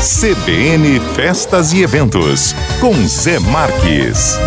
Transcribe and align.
CBN 0.00 0.98
Festas 1.14 1.74
e 1.74 1.82
Eventos, 1.82 2.54
com 2.80 2.94
Zé 3.06 3.38
Marques. 3.38 4.38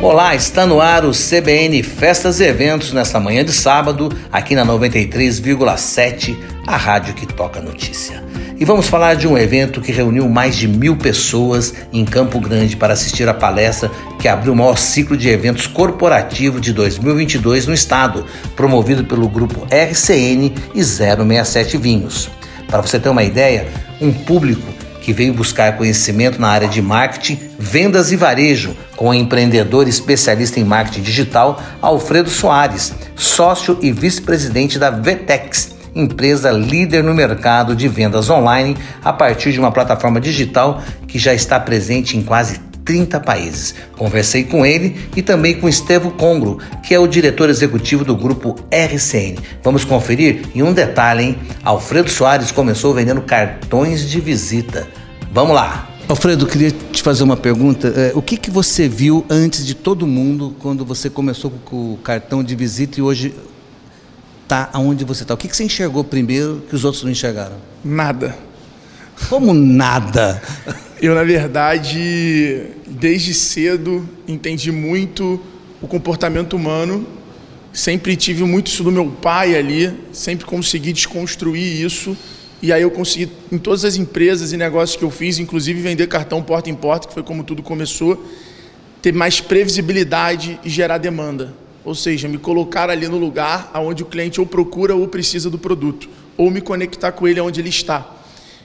Olá, 0.00 0.36
está 0.36 0.64
no 0.64 0.80
ar 0.80 1.04
o 1.04 1.10
CBN 1.10 1.82
Festas 1.82 2.38
e 2.38 2.44
Eventos 2.44 2.92
nesta 2.92 3.18
manhã 3.18 3.44
de 3.44 3.52
sábado, 3.52 4.16
aqui 4.30 4.54
na 4.54 4.64
93,7, 4.64 6.38
a 6.64 6.76
rádio 6.76 7.12
que 7.12 7.26
toca 7.26 7.60
notícia. 7.60 8.22
E 8.62 8.64
vamos 8.64 8.86
falar 8.86 9.16
de 9.16 9.26
um 9.26 9.36
evento 9.36 9.80
que 9.80 9.90
reuniu 9.90 10.28
mais 10.28 10.54
de 10.54 10.68
mil 10.68 10.96
pessoas 10.96 11.74
em 11.92 12.04
Campo 12.04 12.38
Grande 12.38 12.76
para 12.76 12.92
assistir 12.92 13.28
a 13.28 13.34
palestra 13.34 13.90
que 14.20 14.28
abriu 14.28 14.52
o 14.52 14.56
maior 14.56 14.78
ciclo 14.78 15.16
de 15.16 15.28
eventos 15.28 15.66
corporativo 15.66 16.60
de 16.60 16.72
2022 16.72 17.66
no 17.66 17.74
estado, 17.74 18.24
promovido 18.54 19.02
pelo 19.02 19.28
grupo 19.28 19.66
RCN 19.68 20.54
e 20.76 20.84
067 20.84 21.76
Vinhos. 21.76 22.30
Para 22.68 22.80
você 22.80 23.00
ter 23.00 23.08
uma 23.08 23.24
ideia, 23.24 23.66
um 24.00 24.12
público 24.12 24.72
que 25.00 25.12
veio 25.12 25.34
buscar 25.34 25.76
conhecimento 25.76 26.40
na 26.40 26.46
área 26.46 26.68
de 26.68 26.80
marketing, 26.80 27.40
vendas 27.58 28.12
e 28.12 28.16
varejo, 28.16 28.76
com 28.94 29.08
o 29.08 29.14
empreendedor 29.14 29.88
especialista 29.88 30.60
em 30.60 30.64
marketing 30.64 31.02
digital 31.02 31.60
Alfredo 31.82 32.30
Soares, 32.30 32.92
sócio 33.16 33.76
e 33.82 33.90
vice-presidente 33.90 34.78
da 34.78 34.88
Vetex 34.88 35.81
empresa 35.94 36.50
líder 36.50 37.02
no 37.02 37.14
mercado 37.14 37.74
de 37.76 37.88
vendas 37.88 38.30
online 38.30 38.76
a 39.02 39.12
partir 39.12 39.52
de 39.52 39.58
uma 39.58 39.72
plataforma 39.72 40.20
digital 40.20 40.82
que 41.06 41.18
já 41.18 41.34
está 41.34 41.58
presente 41.60 42.16
em 42.16 42.22
quase 42.22 42.58
30 42.84 43.20
países. 43.20 43.74
Conversei 43.96 44.44
com 44.44 44.66
ele 44.66 44.96
e 45.16 45.22
também 45.22 45.54
com 45.54 45.68
Estevo 45.68 46.10
Congro, 46.12 46.58
que 46.82 46.94
é 46.94 46.98
o 46.98 47.06
diretor 47.06 47.48
executivo 47.48 48.04
do 48.04 48.16
grupo 48.16 48.56
RCN. 48.70 49.38
Vamos 49.62 49.84
conferir? 49.84 50.42
E 50.54 50.62
um 50.62 50.72
detalhe, 50.72 51.24
hein? 51.24 51.38
Alfredo 51.62 52.10
Soares 52.10 52.50
começou 52.50 52.92
vendendo 52.92 53.22
cartões 53.22 54.08
de 54.08 54.20
visita. 54.20 54.86
Vamos 55.32 55.54
lá! 55.54 55.88
Alfredo, 56.08 56.46
queria 56.46 56.70
te 56.70 57.02
fazer 57.02 57.22
uma 57.22 57.36
pergunta. 57.36 57.88
É, 57.88 58.12
o 58.14 58.20
que, 58.20 58.36
que 58.36 58.50
você 58.50 58.88
viu 58.88 59.24
antes 59.30 59.64
de 59.64 59.74
todo 59.74 60.06
mundo 60.06 60.54
quando 60.58 60.84
você 60.84 61.08
começou 61.08 61.50
com 61.64 61.94
o 61.94 61.96
cartão 61.98 62.42
de 62.42 62.54
visita 62.54 62.98
e 62.98 63.02
hoje 63.02 63.32
está 64.52 64.68
aonde 64.72 65.02
você 65.04 65.22
está? 65.22 65.32
O 65.32 65.36
que, 65.36 65.48
que 65.48 65.56
você 65.56 65.64
enxergou 65.64 66.04
primeiro 66.04 66.62
que 66.68 66.74
os 66.76 66.84
outros 66.84 67.02
não 67.02 67.10
enxergaram? 67.10 67.56
Nada. 67.82 68.36
Como 69.30 69.54
nada? 69.54 70.42
Eu, 71.00 71.14
na 71.16 71.24
verdade, 71.24 72.66
desde 72.86 73.34
cedo 73.34 74.08
entendi 74.28 74.70
muito 74.70 75.40
o 75.80 75.88
comportamento 75.88 76.52
humano, 76.54 77.04
sempre 77.72 78.14
tive 78.14 78.44
muito 78.44 78.68
isso 78.68 78.84
do 78.84 78.92
meu 78.92 79.06
pai 79.06 79.56
ali, 79.56 79.92
sempre 80.12 80.46
consegui 80.46 80.92
desconstruir 80.92 81.82
isso. 81.82 82.16
E 82.62 82.72
aí 82.72 82.82
eu 82.82 82.90
consegui, 82.92 83.32
em 83.50 83.58
todas 83.58 83.84
as 83.84 83.96
empresas 83.96 84.52
e 84.52 84.56
negócios 84.56 84.96
que 84.96 85.02
eu 85.02 85.10
fiz, 85.10 85.40
inclusive 85.40 85.80
vender 85.80 86.06
cartão 86.06 86.40
porta 86.40 86.70
em 86.70 86.74
porta, 86.76 87.08
que 87.08 87.14
foi 87.14 87.24
como 87.24 87.42
tudo 87.42 87.64
começou, 87.64 88.24
ter 89.00 89.12
mais 89.12 89.40
previsibilidade 89.40 90.60
e 90.62 90.70
gerar 90.70 90.98
demanda. 90.98 91.52
Ou 91.84 91.94
seja, 91.94 92.28
me 92.28 92.38
colocar 92.38 92.88
ali 92.90 93.08
no 93.08 93.18
lugar 93.18 93.70
onde 93.74 94.02
o 94.02 94.06
cliente 94.06 94.40
ou 94.40 94.46
procura 94.46 94.94
ou 94.94 95.08
precisa 95.08 95.50
do 95.50 95.58
produto, 95.58 96.08
ou 96.36 96.50
me 96.50 96.60
conectar 96.60 97.12
com 97.12 97.26
ele 97.26 97.40
onde 97.40 97.60
ele 97.60 97.68
está. 97.68 98.06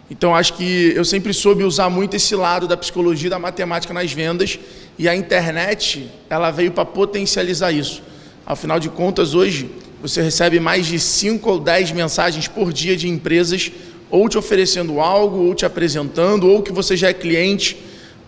Então, 0.09 0.33
acho 0.33 0.53
que 0.53 0.93
eu 0.95 1.03
sempre 1.03 1.33
soube 1.33 1.63
usar 1.63 1.89
muito 1.89 2.15
esse 2.15 2.35
lado 2.35 2.67
da 2.67 2.77
psicologia 2.77 3.29
da 3.29 3.37
matemática 3.37 3.93
nas 3.93 4.11
vendas 4.11 4.57
e 4.97 5.07
a 5.09 5.15
internet 5.15 6.09
ela 6.29 6.49
veio 6.49 6.71
para 6.71 6.85
potencializar 6.85 7.71
isso. 7.71 8.01
Afinal 8.45 8.79
de 8.79 8.89
contas, 8.89 9.33
hoje 9.33 9.69
você 10.02 10.21
recebe 10.21 10.59
mais 10.59 10.85
de 10.85 10.97
5 10.99 11.49
ou 11.49 11.59
10 11.59 11.91
mensagens 11.91 12.47
por 12.47 12.71
dia 12.71 12.95
de 12.95 13.09
empresas 13.09 13.71
ou 14.09 14.29
te 14.29 14.37
oferecendo 14.37 15.02
algo, 15.02 15.39
ou 15.39 15.53
te 15.53 15.65
apresentando, 15.65 16.47
ou 16.47 16.61
que 16.61 16.71
você 16.71 16.95
já 16.95 17.09
é 17.09 17.13
cliente, 17.13 17.77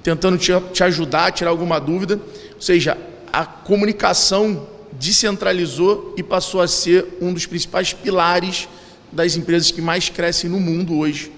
tentando 0.03 0.37
te, 0.37 0.51
te 0.73 0.83
ajudar, 0.83 1.31
tirar 1.31 1.51
alguma 1.51 1.79
dúvida. 1.79 2.19
Ou 2.55 2.61
seja, 2.61 2.97
a 3.31 3.45
comunicação 3.45 4.67
descentralizou 4.99 6.13
e 6.17 6.21
passou 6.21 6.61
a 6.61 6.67
ser 6.67 7.17
um 7.21 7.33
dos 7.33 7.45
principais 7.45 7.93
pilares 7.93 8.67
das 9.11 9.35
empresas 9.37 9.71
que 9.71 9.81
mais 9.81 10.09
crescem 10.09 10.49
no 10.49 10.59
mundo 10.59 10.97
hoje. 10.97 11.31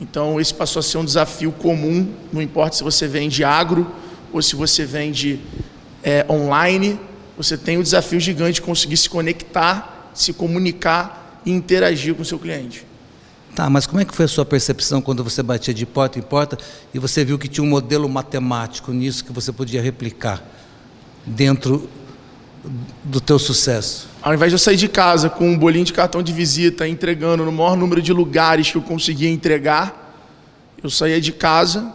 Então, 0.00 0.40
esse 0.40 0.52
passou 0.52 0.80
a 0.80 0.82
ser 0.82 0.98
um 0.98 1.04
desafio 1.04 1.52
comum, 1.52 2.12
não 2.32 2.42
importa 2.42 2.76
se 2.76 2.82
você 2.82 3.06
vende 3.06 3.44
agro 3.44 3.90
ou 4.32 4.42
se 4.42 4.56
você 4.56 4.84
vende 4.84 5.38
é, 6.02 6.26
online, 6.28 6.98
você 7.36 7.56
tem 7.56 7.78
o 7.78 7.82
desafio 7.82 8.18
gigante 8.18 8.54
de 8.54 8.62
conseguir 8.62 8.96
se 8.96 9.08
conectar, 9.08 10.10
se 10.12 10.32
comunicar 10.32 11.40
e 11.46 11.52
interagir 11.52 12.14
com 12.14 12.22
o 12.22 12.24
seu 12.24 12.38
cliente. 12.38 12.84
Tá, 13.54 13.70
mas 13.70 13.86
como 13.86 14.00
é 14.00 14.04
que 14.04 14.12
foi 14.12 14.24
a 14.24 14.28
sua 14.28 14.44
percepção 14.44 15.00
quando 15.00 15.22
você 15.22 15.40
batia 15.40 15.72
de 15.72 15.86
porta 15.86 16.18
em 16.18 16.22
porta 16.22 16.58
e 16.92 16.98
você 16.98 17.24
viu 17.24 17.38
que 17.38 17.46
tinha 17.46 17.62
um 17.62 17.68
modelo 17.68 18.08
matemático 18.08 18.92
nisso 18.92 19.24
que 19.24 19.32
você 19.32 19.52
podia 19.52 19.80
replicar 19.80 20.42
dentro 21.24 21.88
do 23.02 23.20
teu 23.20 23.38
sucesso? 23.38 24.08
Ao 24.22 24.32
invés 24.32 24.50
de 24.50 24.54
eu 24.54 24.58
sair 24.58 24.76
de 24.76 24.88
casa 24.88 25.28
com 25.28 25.50
um 25.50 25.58
bolinho 25.58 25.84
de 25.84 25.92
cartão 25.92 26.22
de 26.22 26.32
visita, 26.32 26.88
entregando 26.88 27.44
no 27.44 27.52
maior 27.52 27.76
número 27.76 28.00
de 28.00 28.12
lugares 28.12 28.70
que 28.70 28.76
eu 28.76 28.82
conseguia 28.82 29.28
entregar, 29.28 30.02
eu 30.82 30.88
saía 30.90 31.20
de 31.20 31.32
casa 31.32 31.92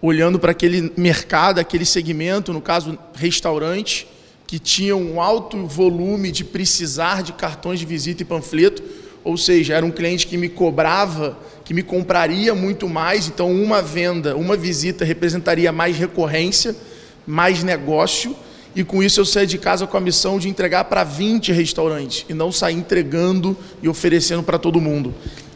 olhando 0.00 0.38
para 0.38 0.52
aquele 0.52 0.92
mercado, 0.96 1.58
aquele 1.58 1.84
segmento, 1.84 2.52
no 2.52 2.60
caso 2.60 2.98
restaurante, 3.14 4.06
que 4.46 4.58
tinha 4.58 4.94
um 4.94 5.20
alto 5.20 5.66
volume 5.66 6.30
de 6.30 6.44
precisar 6.44 7.22
de 7.22 7.32
cartões 7.32 7.80
de 7.80 7.86
visita 7.86 8.22
e 8.22 8.24
panfleto, 8.24 8.82
ou 9.24 9.36
seja, 9.36 9.74
era 9.74 9.84
um 9.84 9.90
cliente 9.90 10.26
que 10.26 10.36
me 10.36 10.48
cobrava, 10.48 11.36
que 11.64 11.74
me 11.74 11.82
compraria 11.82 12.54
muito 12.54 12.88
mais, 12.88 13.26
então 13.26 13.50
uma 13.50 13.82
venda, 13.82 14.36
uma 14.36 14.56
visita 14.56 15.04
representaria 15.04 15.72
mais 15.72 15.96
recorrência, 15.96 16.76
mais 17.26 17.64
negócio 17.64 18.36
e 18.76 18.84
com 18.84 19.02
isso 19.02 19.20
eu 19.20 19.24
saí 19.24 19.46
de 19.46 19.56
casa 19.56 19.86
com 19.86 19.96
a 19.96 20.00
missão 20.00 20.38
de 20.38 20.50
entregar 20.50 20.84
para 20.84 21.02
20 21.02 21.50
restaurantes 21.50 22.26
e 22.28 22.34
não 22.34 22.52
sair 22.52 22.74
entregando 22.74 23.56
e 23.82 23.88
oferecendo 23.88 24.42
para 24.42 24.58
todo 24.58 24.78
mundo. 24.78 25.14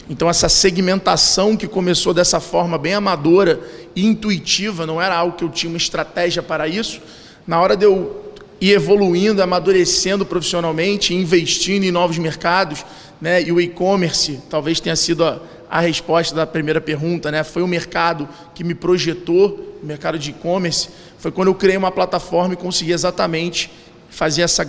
Então 0.09 0.29
essa 0.29 0.49
segmentação 0.49 1.55
que 1.55 1.69
começou 1.69 2.15
dessa 2.15 2.41
forma 2.41 2.79
bem 2.79 2.95
amadora 2.95 3.61
e 3.95 4.07
intuitiva, 4.07 4.87
não 4.87 5.01
era 5.01 5.15
algo 5.15 5.37
que 5.37 5.45
eu 5.45 5.51
tinha 5.51 5.69
uma 5.69 5.77
estratégia 5.77 6.43
para 6.43 6.67
isso. 6.67 7.03
Na 7.47 7.61
hora 7.61 7.77
de 7.77 7.85
eu 7.85 8.33
ir 8.59 8.73
evoluindo, 8.73 9.43
amadurecendo 9.43 10.25
profissionalmente, 10.25 11.15
investindo 11.15 11.85
em 11.85 11.91
novos 11.91 12.17
mercados, 12.17 12.87
né? 13.21 13.43
E 13.43 13.53
o 13.53 13.61
e-commerce 13.61 14.41
talvez 14.49 14.81
tenha 14.81 14.97
sido 14.97 15.25
a, 15.25 15.41
a 15.71 15.81
resposta 15.81 16.35
da 16.35 16.47
primeira 16.47 16.81
pergunta, 16.81 17.31
né? 17.31 17.45
Foi 17.45 17.63
o 17.63 17.69
mercado 17.69 18.27
que 18.55 18.65
me 18.65 18.75
projetou, 18.75 19.79
o 19.83 19.87
mercado 19.87 20.19
de 20.19 20.31
e-commerce 20.31 20.89
foi 21.21 21.31
quando 21.31 21.49
eu 21.49 21.55
criei 21.55 21.77
uma 21.77 21.93
plataforma 21.93 22.55
e 22.55 22.57
consegui 22.57 22.93
exatamente 22.93 23.71
fazer 24.09 24.41
essa 24.43 24.63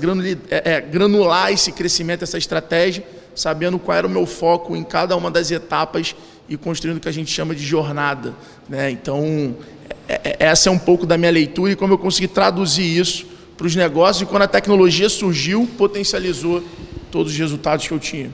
é, 0.50 0.74
é, 0.74 0.82
granular 0.82 1.52
esse 1.52 1.72
crescimento, 1.72 2.24
essa 2.24 2.38
estratégia, 2.38 3.04
sabendo 3.34 3.80
qual 3.80 3.98
era 3.98 4.06
o 4.06 4.10
meu 4.10 4.26
foco 4.26 4.76
em 4.76 4.84
cada 4.84 5.16
uma 5.16 5.32
das 5.32 5.50
etapas 5.50 6.14
e 6.50 6.58
construindo 6.58 6.98
o 6.98 7.00
que 7.00 7.08
a 7.08 7.12
gente 7.12 7.32
chama 7.32 7.56
de 7.56 7.66
jornada. 7.66 8.36
Né? 8.68 8.92
Então, 8.92 9.56
é, 10.10 10.36
essa 10.40 10.68
é 10.68 10.72
um 10.72 10.78
pouco 10.78 11.06
da 11.06 11.18
minha 11.18 11.32
leitura 11.32 11.72
e 11.72 11.76
como 11.76 11.94
eu 11.94 11.98
consegui 11.98 12.28
traduzir 12.28 12.84
isso 12.84 13.26
para 13.58 13.66
os 13.66 13.76
negócios 13.76 14.22
e 14.22 14.26
quando 14.26 14.42
a 14.44 14.48
tecnologia 14.48 15.08
surgiu, 15.08 15.66
potencializou 15.78 16.62
todos 17.10 17.32
os 17.32 17.40
resultados 17.40 17.88
que 17.88 17.94
eu 17.94 18.00
tinha. 18.00 18.30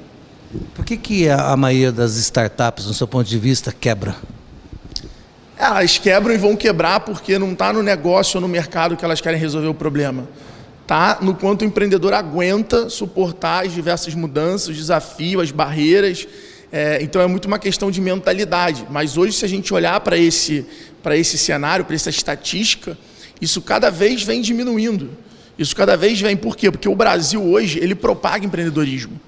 Por 0.74 0.84
que, 0.84 0.98
que 0.98 1.30
a 1.30 1.56
maioria 1.56 1.92
das 1.92 2.16
startups, 2.16 2.88
no 2.88 2.96
seu 2.96 3.08
ponto 3.08 3.30
de 3.30 3.38
vista, 3.38 3.72
quebra? 3.72 4.16
Elas 5.58 5.98
quebram 5.98 6.36
e 6.36 6.38
vão 6.38 6.56
quebrar 6.56 7.00
porque 7.00 7.40
não 7.40 7.54
está 7.54 7.74
no 7.74 7.82
negócio 7.82 8.38
ou 8.38 8.42
no 8.42 8.48
mercado 8.48 8.96
que 8.96 9.04
elas 9.04 9.20
querem 9.20 9.40
resolver 9.40 9.68
o 9.68 9.74
problema. 9.74 10.28
Está 10.84 11.18
no 11.20 11.34
quanto 11.34 11.64
o 11.64 11.66
empreendedor 11.66 12.14
aguenta 12.14 12.90
suportar 12.90 13.66
as 13.66 13.74
diversas 13.74 14.14
mudanças, 14.14 14.70
os 14.70 14.78
desafios, 14.78 15.44
as 15.44 15.52
barreiras. 15.52 16.28
É, 16.72 17.00
então 17.02 17.22
é 17.22 17.28
muito 17.28 17.46
uma 17.46 17.58
questão 17.58 17.90
de 17.90 18.00
mentalidade. 18.00 18.86
Mas 18.90 19.18
hoje, 19.18 19.34
se 19.34 19.44
a 19.44 19.48
gente 19.48 19.74
olhar 19.74 20.00
para 20.02 20.18
esse, 20.18 20.66
esse 21.12 21.38
cenário, 21.38 21.84
para 21.84 21.96
essa 21.96 22.10
estatística, 22.10 22.98
isso 23.42 23.62
cada 23.62 23.90
vez 23.90 24.24
vem 24.24 24.42
diminuindo. 24.42 25.10
Isso 25.58 25.76
cada 25.76 25.98
vez 25.98 26.22
vem 26.22 26.38
por 26.38 26.56
quê? 26.56 26.70
Porque 26.70 26.88
o 26.88 26.96
Brasil 26.96 27.44
hoje 27.44 27.80
ele 27.80 27.96
propaga 27.96 28.46
empreendedorismo. 28.46 29.20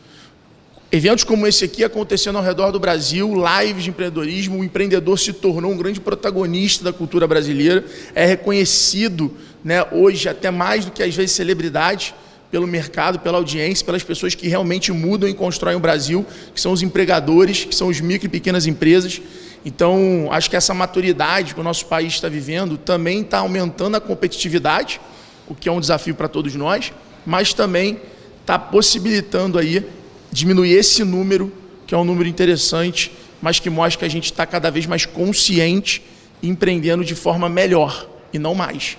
Eventos 0.92 1.24
como 1.24 1.46
esse 1.46 1.66
aqui 1.66 1.84
acontecendo 1.84 2.38
ao 2.40 2.44
redor 2.44 2.72
do 2.72 2.80
Brasil, 2.80 3.32
lives 3.60 3.84
de 3.84 3.92
empreendedorismo, 3.92 4.58
o 4.58 4.64
empreendedor 4.64 5.20
se 5.20 5.32
tornou 5.32 5.72
um 5.72 5.78
grande 5.78 6.00
protagonista 6.00 6.84
da 6.84 6.92
cultura 6.92 7.28
brasileira, 7.28 7.86
é 8.16 8.26
reconhecido 8.26 9.32
né, 9.64 9.86
hoje 9.92 10.28
até 10.28 10.50
mais 10.50 10.86
do 10.86 10.92
que 10.92 11.04
às 11.04 11.16
vezes 11.16 11.34
celebridade 11.34 12.16
pelo 12.50 12.66
mercado, 12.66 13.20
pela 13.20 13.38
audiência, 13.38 13.86
pelas 13.86 14.02
pessoas 14.02 14.34
que 14.34 14.48
realmente 14.48 14.92
mudam 14.92 15.30
e 15.30 15.34
constroem 15.36 15.76
o 15.76 15.80
Brasil, 15.80 16.26
que 16.56 16.60
são 16.60 16.72
os 16.72 16.82
empregadores, 16.82 17.66
que 17.66 17.76
são 17.76 17.88
os 17.88 18.02
micro 18.02 18.26
e 18.26 18.30
pequenas 18.30 18.66
empresas. 18.66 19.22
Então, 19.64 20.28
acho 20.32 20.50
que 20.50 20.56
essa 20.56 20.74
maturidade 20.74 21.54
que 21.54 21.60
o 21.60 21.64
nosso 21.64 21.86
país 21.86 22.14
está 22.14 22.28
vivendo 22.28 22.80
também 22.80 23.22
está 23.22 23.38
aumentando 23.38 23.96
a 23.96 24.02
competitividade, 24.02 25.00
o 25.48 25.54
que 25.54 25.70
é 25.70 25.72
um 25.72 25.80
desafio 25.80 26.16
para 26.16 26.28
todos 26.28 26.56
nós, 26.56 26.92
mas 27.28 27.54
também 27.54 28.02
está 28.42 28.58
possibilitando 28.58 29.60
aí 29.60 29.86
diminuir 30.32 30.72
esse 30.74 31.04
número, 31.04 31.52
que 31.86 31.94
é 31.94 31.98
um 31.98 32.04
número 32.04 32.28
interessante, 32.28 33.12
mas 33.42 33.60
que 33.60 33.70
mostra 33.70 34.00
que 34.00 34.06
a 34.06 34.10
gente 34.10 34.26
está 34.26 34.46
cada 34.46 34.70
vez 34.70 34.86
mais 34.86 35.06
consciente 35.06 36.02
empreendendo 36.42 37.04
de 37.04 37.16
forma 37.16 37.50
melhor 37.50 38.08
e 38.32 38.40
não 38.40 38.56
mais. 38.56 38.98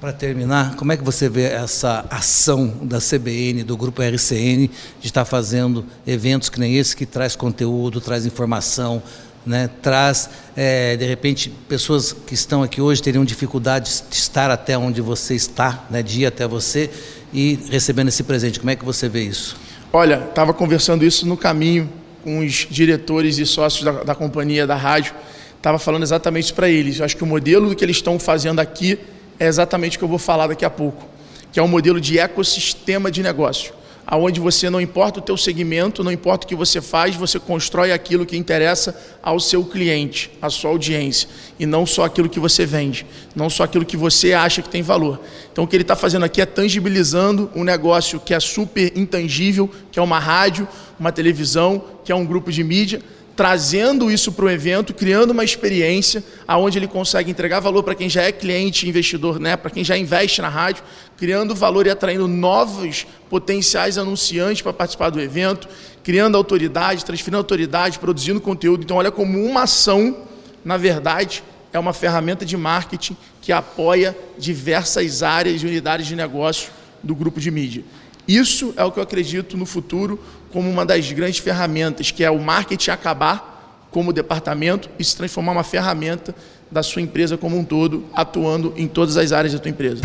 Para 0.00 0.12
terminar, 0.12 0.76
como 0.76 0.92
é 0.92 0.96
que 0.96 1.02
você 1.02 1.28
vê 1.28 1.46
essa 1.46 2.06
ação 2.08 2.72
da 2.82 2.98
CBN, 3.00 3.64
do 3.64 3.76
Grupo 3.76 4.00
RCN, 4.00 4.70
de 5.00 5.06
estar 5.06 5.24
fazendo 5.24 5.84
eventos 6.06 6.48
que 6.48 6.60
nem 6.60 6.76
esse, 6.76 6.94
que 6.94 7.04
traz 7.04 7.34
conteúdo, 7.34 8.00
traz 8.00 8.24
informação, 8.24 9.02
né, 9.44 9.68
traz, 9.82 10.30
é, 10.54 10.96
de 10.96 11.04
repente, 11.04 11.50
pessoas 11.68 12.12
que 12.12 12.34
estão 12.34 12.62
aqui 12.62 12.80
hoje 12.80 13.02
teriam 13.02 13.24
dificuldade 13.24 14.04
de 14.08 14.16
estar 14.16 14.50
até 14.52 14.78
onde 14.78 15.00
você 15.00 15.34
está, 15.34 15.84
né, 15.90 16.00
de 16.00 16.20
ir 16.20 16.26
até 16.26 16.46
você 16.46 16.90
e 17.32 17.58
recebendo 17.68 18.08
esse 18.08 18.22
presente. 18.22 18.60
Como 18.60 18.70
é 18.70 18.76
que 18.76 18.84
você 18.84 19.08
vê 19.08 19.24
isso? 19.24 19.56
Olha, 19.90 20.26
estava 20.28 20.52
conversando 20.52 21.02
isso 21.02 21.26
no 21.26 21.34
caminho 21.34 21.88
com 22.22 22.40
os 22.40 22.66
diretores 22.68 23.38
e 23.38 23.46
sócios 23.46 23.84
da, 23.84 24.04
da 24.04 24.14
companhia 24.14 24.66
da 24.66 24.76
rádio, 24.76 25.14
estava 25.56 25.78
falando 25.78 26.02
exatamente 26.02 26.44
isso 26.44 26.54
para 26.54 26.68
eles. 26.68 26.98
Eu 26.98 27.06
acho 27.06 27.16
que 27.16 27.24
o 27.24 27.26
modelo 27.26 27.74
que 27.74 27.82
eles 27.82 27.96
estão 27.96 28.18
fazendo 28.18 28.60
aqui 28.60 28.98
é 29.40 29.46
exatamente 29.46 29.96
o 29.96 29.98
que 29.98 30.04
eu 30.04 30.08
vou 30.08 30.18
falar 30.18 30.48
daqui 30.48 30.64
a 30.64 30.68
pouco, 30.68 31.06
que 31.50 31.58
é 31.58 31.62
um 31.62 31.68
modelo 31.68 31.98
de 31.98 32.18
ecossistema 32.18 33.10
de 33.10 33.22
negócio, 33.22 33.72
aonde 34.10 34.40
você 34.40 34.70
não 34.70 34.80
importa 34.80 35.18
o 35.18 35.22
teu 35.22 35.36
segmento, 35.36 36.02
não 36.02 36.10
importa 36.10 36.46
o 36.46 36.48
que 36.48 36.56
você 36.56 36.80
faz, 36.80 37.14
você 37.14 37.38
constrói 37.38 37.92
aquilo 37.92 38.24
que 38.24 38.38
interessa 38.38 38.98
ao 39.22 39.38
seu 39.38 39.62
cliente, 39.62 40.30
à 40.40 40.48
sua 40.48 40.70
audiência, 40.70 41.28
e 41.58 41.66
não 41.66 41.84
só 41.84 42.06
aquilo 42.06 42.26
que 42.26 42.40
você 42.40 42.64
vende, 42.64 43.04
não 43.36 43.50
só 43.50 43.64
aquilo 43.64 43.84
que 43.84 43.98
você 43.98 44.32
acha 44.32 44.62
que 44.62 44.68
tem 44.70 44.80
valor. 44.80 45.20
Então 45.52 45.64
o 45.64 45.68
que 45.68 45.76
ele 45.76 45.82
está 45.82 45.94
fazendo 45.94 46.24
aqui 46.24 46.40
é 46.40 46.46
tangibilizando 46.46 47.50
um 47.54 47.62
negócio 47.62 48.18
que 48.18 48.32
é 48.32 48.40
super 48.40 48.96
intangível, 48.96 49.70
que 49.92 49.98
é 49.98 50.02
uma 50.02 50.18
rádio, 50.18 50.66
uma 50.98 51.12
televisão, 51.12 51.84
que 52.02 52.10
é 52.10 52.14
um 52.14 52.24
grupo 52.24 52.50
de 52.50 52.64
mídia, 52.64 53.02
trazendo 53.38 54.10
isso 54.10 54.32
para 54.32 54.46
o 54.46 54.50
evento, 54.50 54.92
criando 54.92 55.30
uma 55.30 55.44
experiência 55.44 56.24
aonde 56.44 56.76
ele 56.76 56.88
consegue 56.88 57.30
entregar 57.30 57.60
valor 57.60 57.84
para 57.84 57.94
quem 57.94 58.08
já 58.08 58.22
é 58.22 58.32
cliente, 58.32 58.88
investidor, 58.88 59.38
né, 59.38 59.56
para 59.56 59.70
quem 59.70 59.84
já 59.84 59.96
investe 59.96 60.42
na 60.42 60.48
rádio, 60.48 60.82
criando 61.16 61.54
valor 61.54 61.86
e 61.86 61.90
atraindo 61.90 62.26
novos 62.26 63.06
potenciais 63.30 63.96
anunciantes 63.96 64.60
para 64.60 64.72
participar 64.72 65.10
do 65.10 65.20
evento, 65.20 65.68
criando 66.02 66.36
autoridade, 66.36 67.04
transferindo 67.04 67.36
autoridade, 67.36 68.00
produzindo 68.00 68.40
conteúdo. 68.40 68.82
Então, 68.82 68.96
olha 68.96 69.12
como 69.12 69.40
uma 69.40 69.62
ação, 69.62 70.16
na 70.64 70.76
verdade, 70.76 71.44
é 71.72 71.78
uma 71.78 71.92
ferramenta 71.92 72.44
de 72.44 72.56
marketing 72.56 73.16
que 73.40 73.52
apoia 73.52 74.18
diversas 74.36 75.22
áreas 75.22 75.62
e 75.62 75.66
unidades 75.66 76.08
de 76.08 76.16
negócio 76.16 76.72
do 77.04 77.14
grupo 77.14 77.38
de 77.38 77.52
mídia. 77.52 77.84
Isso 78.28 78.74
é 78.76 78.84
o 78.84 78.92
que 78.92 78.98
eu 78.98 79.02
acredito 79.02 79.56
no 79.56 79.64
futuro 79.64 80.22
como 80.52 80.68
uma 80.70 80.84
das 80.84 81.10
grandes 81.10 81.38
ferramentas, 81.38 82.10
que 82.10 82.22
é 82.22 82.30
o 82.30 82.38
marketing 82.38 82.90
acabar 82.90 83.88
como 83.90 84.12
departamento 84.12 84.90
e 84.98 85.04
se 85.04 85.16
transformar 85.16 85.52
uma 85.52 85.64
ferramenta 85.64 86.34
da 86.70 86.82
sua 86.82 87.00
empresa 87.00 87.38
como 87.38 87.56
um 87.56 87.64
todo, 87.64 88.04
atuando 88.14 88.74
em 88.76 88.86
todas 88.86 89.16
as 89.16 89.32
áreas 89.32 89.54
da 89.54 89.58
tua 89.58 89.70
empresa. 89.70 90.02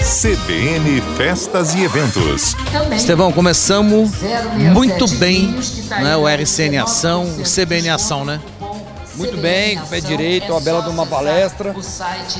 CBN 0.00 1.02
Festas 1.16 1.74
e 1.74 1.82
Eventos. 1.82 2.56
Estevão, 2.96 3.30
começamos 3.32 4.12
muito 4.72 5.06
bem 5.16 5.54
né, 5.90 6.16
o 6.16 6.26
RCN 6.26 6.78
Ação, 6.78 7.24
o 7.24 7.42
CBN 7.42 7.90
Ação, 7.90 8.24
né? 8.24 8.40
Muito 9.16 9.36
bem, 9.38 9.78
com 9.78 9.84
o 9.84 9.88
pé 9.88 10.00
direito, 10.00 10.52
uma 10.52 10.60
bela 10.60 10.82
de 10.82 10.90
uma 10.90 11.06
palestra, 11.06 11.74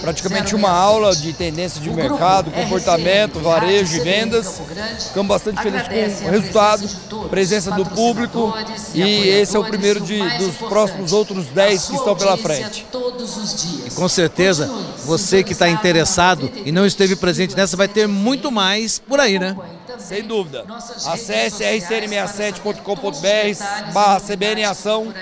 praticamente 0.00 0.55
uma 0.55 0.70
aula 0.70 1.14
de 1.14 1.32
tendência 1.32 1.81
de 1.81 1.90
mercado, 1.90 2.50
comportamento, 2.50 3.40
varejo 3.40 3.96
e 3.96 4.00
vendas. 4.00 4.61
Ficamos 5.08 5.28
bastante 5.28 5.62
felizes 5.62 6.20
com 6.20 6.28
o 6.28 6.31
resultado, 6.31 6.88
presença 7.28 7.70
do 7.70 7.84
público 7.87 8.55
e 8.94 9.28
esse 9.28 9.56
é 9.56 9.58
o 9.58 9.64
primeiro 9.64 10.00
de, 10.00 10.19
dos 10.38 10.56
próximos 10.56 11.12
outros 11.12 11.46
10 11.46 11.87
que 11.87 11.96
estão 11.96 12.17
pela 12.17 12.37
frente. 12.37 12.87
E 13.87 13.90
com 13.90 14.08
certeza, 14.08 14.70
você 15.05 15.43
que 15.43 15.52
está 15.52 15.69
interessado 15.69 16.50
e 16.64 16.73
não 16.73 16.87
esteve 16.87 17.17
presente 17.17 17.56
nessa, 17.56 17.76
vai 17.76 17.88
ter 17.88 18.06
muito 18.06 18.50
mais 18.50 18.99
por 18.99 19.20
aí, 19.20 19.38
né? 19.38 19.56
Sem 19.99 20.23
dúvida. 20.23 20.64
Acesse 21.06 21.64
rcn67.com.br 21.64 23.93
barra 23.93 24.20
CBN 24.20 24.64
Ação 24.64 25.12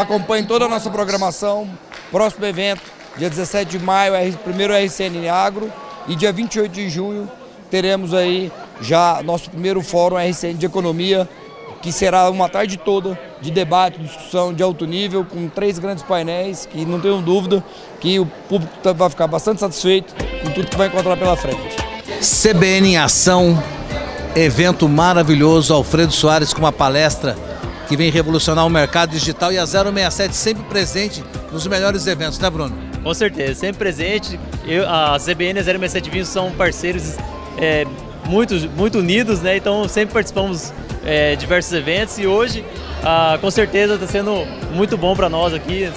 acompanhe 0.00 0.44
toda 0.44 0.64
a 0.64 0.68
nossa 0.68 0.90
programação. 0.90 1.68
Próximo 2.10 2.44
evento, 2.46 2.82
dia 3.16 3.28
17 3.28 3.78
de 3.78 3.84
maio, 3.84 4.14
primeiro 4.38 4.74
RCN 4.74 5.28
Agro. 5.28 5.72
E 6.08 6.16
dia 6.16 6.32
28 6.32 6.72
de 6.72 6.88
junho 6.88 7.30
teremos 7.70 8.12
aí 8.12 8.50
já 8.80 9.22
nosso 9.22 9.50
primeiro 9.50 9.82
fórum 9.82 10.16
RCN 10.16 10.54
de 10.54 10.66
Economia, 10.66 11.28
que 11.80 11.92
será 11.92 12.28
uma 12.30 12.48
tarde 12.48 12.76
toda 12.76 13.18
de 13.40 13.50
debate, 13.50 13.98
discussão 13.98 14.52
de 14.52 14.62
alto 14.62 14.86
nível, 14.86 15.24
com 15.24 15.48
três 15.48 15.78
grandes 15.78 16.02
painéis, 16.02 16.66
que 16.66 16.84
não 16.84 17.00
tenho 17.00 17.22
dúvida 17.22 17.64
que 18.00 18.18
o 18.18 18.26
público 18.26 18.72
tá, 18.82 18.92
vai 18.92 19.08
ficar 19.08 19.26
bastante 19.26 19.60
satisfeito 19.60 20.14
com 20.42 20.50
tudo 20.50 20.66
que 20.66 20.76
vai 20.76 20.88
encontrar 20.88 21.16
pela 21.16 21.36
frente. 21.36 21.76
CBN 22.20 22.88
em 22.88 22.98
Ação, 22.98 23.62
evento 24.34 24.88
maravilhoso, 24.88 25.72
Alfredo 25.72 26.12
Soares 26.12 26.52
com 26.52 26.60
uma 26.60 26.72
palestra 26.72 27.36
que 27.90 27.96
vem 27.96 28.08
revolucionar 28.08 28.64
o 28.64 28.70
mercado 28.70 29.10
digital 29.10 29.52
e 29.52 29.58
a 29.58 29.66
067 29.66 30.32
sempre 30.32 30.62
presente 30.62 31.24
nos 31.50 31.66
melhores 31.66 32.06
eventos, 32.06 32.38
né, 32.38 32.48
Bruno? 32.48 32.72
Com 33.02 33.12
certeza, 33.12 33.56
sempre 33.56 33.78
presente. 33.78 34.38
Eu, 34.64 34.88
a 34.88 35.18
CBN 35.18 35.58
e 35.58 35.60
a 35.60 35.64
067 35.64 36.08
Vinhos 36.08 36.28
são 36.28 36.52
parceiros 36.52 37.16
é, 37.58 37.84
muito, 38.28 38.54
muito 38.76 39.00
unidos, 39.00 39.40
né? 39.40 39.56
Então 39.56 39.88
sempre 39.88 40.12
participamos 40.14 40.72
é, 41.04 41.34
diversos 41.34 41.72
eventos 41.72 42.16
e 42.20 42.28
hoje, 42.28 42.64
ah, 43.02 43.36
com 43.40 43.50
certeza, 43.50 43.94
está 43.94 44.06
sendo 44.06 44.46
muito 44.72 44.96
bom 44.96 45.16
para 45.16 45.28
nós 45.28 45.52
aqui, 45.52 45.90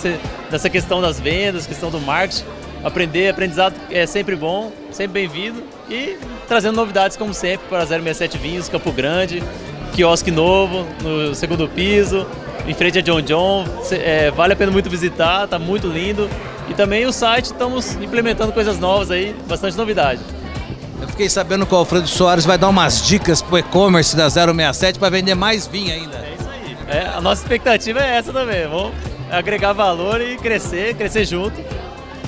nessa 0.51 0.71
questão 0.71 0.99
das 0.99 1.19
vendas, 1.19 1.67
questão 1.67 1.91
do 1.91 2.01
marketing. 2.01 2.43
Aprender, 2.83 3.29
aprendizado 3.29 3.75
é 3.91 4.07
sempre 4.07 4.35
bom, 4.35 4.71
sempre 4.91 5.27
bem-vindo 5.27 5.61
e 5.87 6.17
trazendo 6.47 6.75
novidades 6.75 7.15
como 7.15 7.35
sempre 7.35 7.67
para 7.69 7.83
a 7.83 7.85
067 7.85 8.37
Vinhos, 8.39 8.67
Campo 8.67 8.91
Grande, 8.91 9.43
quiosque 9.93 10.31
novo 10.31 10.85
no 11.01 11.33
segundo 11.35 11.67
piso, 11.67 12.25
em 12.67 12.73
frente 12.73 12.99
a 12.99 13.01
John 13.01 13.21
John. 13.21 13.65
É, 13.91 14.31
vale 14.31 14.53
a 14.53 14.55
pena 14.55 14.71
muito 14.71 14.89
visitar, 14.89 15.47
tá 15.47 15.57
muito 15.59 15.87
lindo. 15.87 16.29
E 16.69 16.73
também 16.73 17.05
o 17.05 17.11
site, 17.11 17.45
estamos 17.45 17.95
implementando 17.95 18.51
coisas 18.51 18.79
novas 18.79 19.11
aí, 19.11 19.35
bastante 19.47 19.77
novidade. 19.77 20.21
Eu 21.01 21.07
fiquei 21.07 21.29
sabendo 21.29 21.65
que 21.65 21.73
o 21.73 21.77
Alfredo 21.77 22.07
Soares 22.07 22.45
vai 22.45 22.57
dar 22.57 22.69
umas 22.69 23.05
dicas 23.05 23.41
pro 23.41 23.57
e-commerce 23.57 24.15
da 24.15 24.29
067 24.29 24.97
para 24.97 25.09
vender 25.09 25.35
mais 25.35 25.67
vinho 25.67 25.93
ainda. 25.93 26.15
É 26.15 26.35
isso 26.39 26.49
aí. 26.49 26.77
É, 26.87 27.07
a 27.09 27.21
nossa 27.21 27.41
expectativa 27.41 27.99
é 27.99 28.15
essa 28.15 28.31
também. 28.31 28.65
Vamos 28.67 28.93
agregar 29.29 29.73
valor 29.73 30.21
e 30.21 30.37
crescer, 30.37 30.95
crescer 30.95 31.25
junto. 31.25 31.61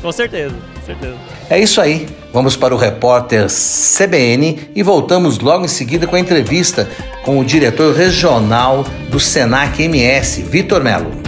Com 0.01 0.11
certeza, 0.11 0.55
certeza. 0.85 1.15
É 1.49 1.59
isso 1.59 1.81
aí. 1.81 2.07
Vamos 2.31 2.55
para 2.55 2.73
o 2.73 2.77
repórter 2.77 3.47
CBN 3.47 4.69
e 4.75 4.83
voltamos 4.83 5.39
logo 5.39 5.65
em 5.65 5.69
seguida 5.69 6.05
com 6.05 6.15
a 6.15 6.19
entrevista 6.19 6.89
com 7.23 7.39
o 7.39 7.45
diretor 7.45 7.95
regional 7.95 8.85
do 9.09 9.19
Senac 9.19 9.81
MS, 9.81 10.41
Vitor 10.43 10.83
Melo. 10.83 11.24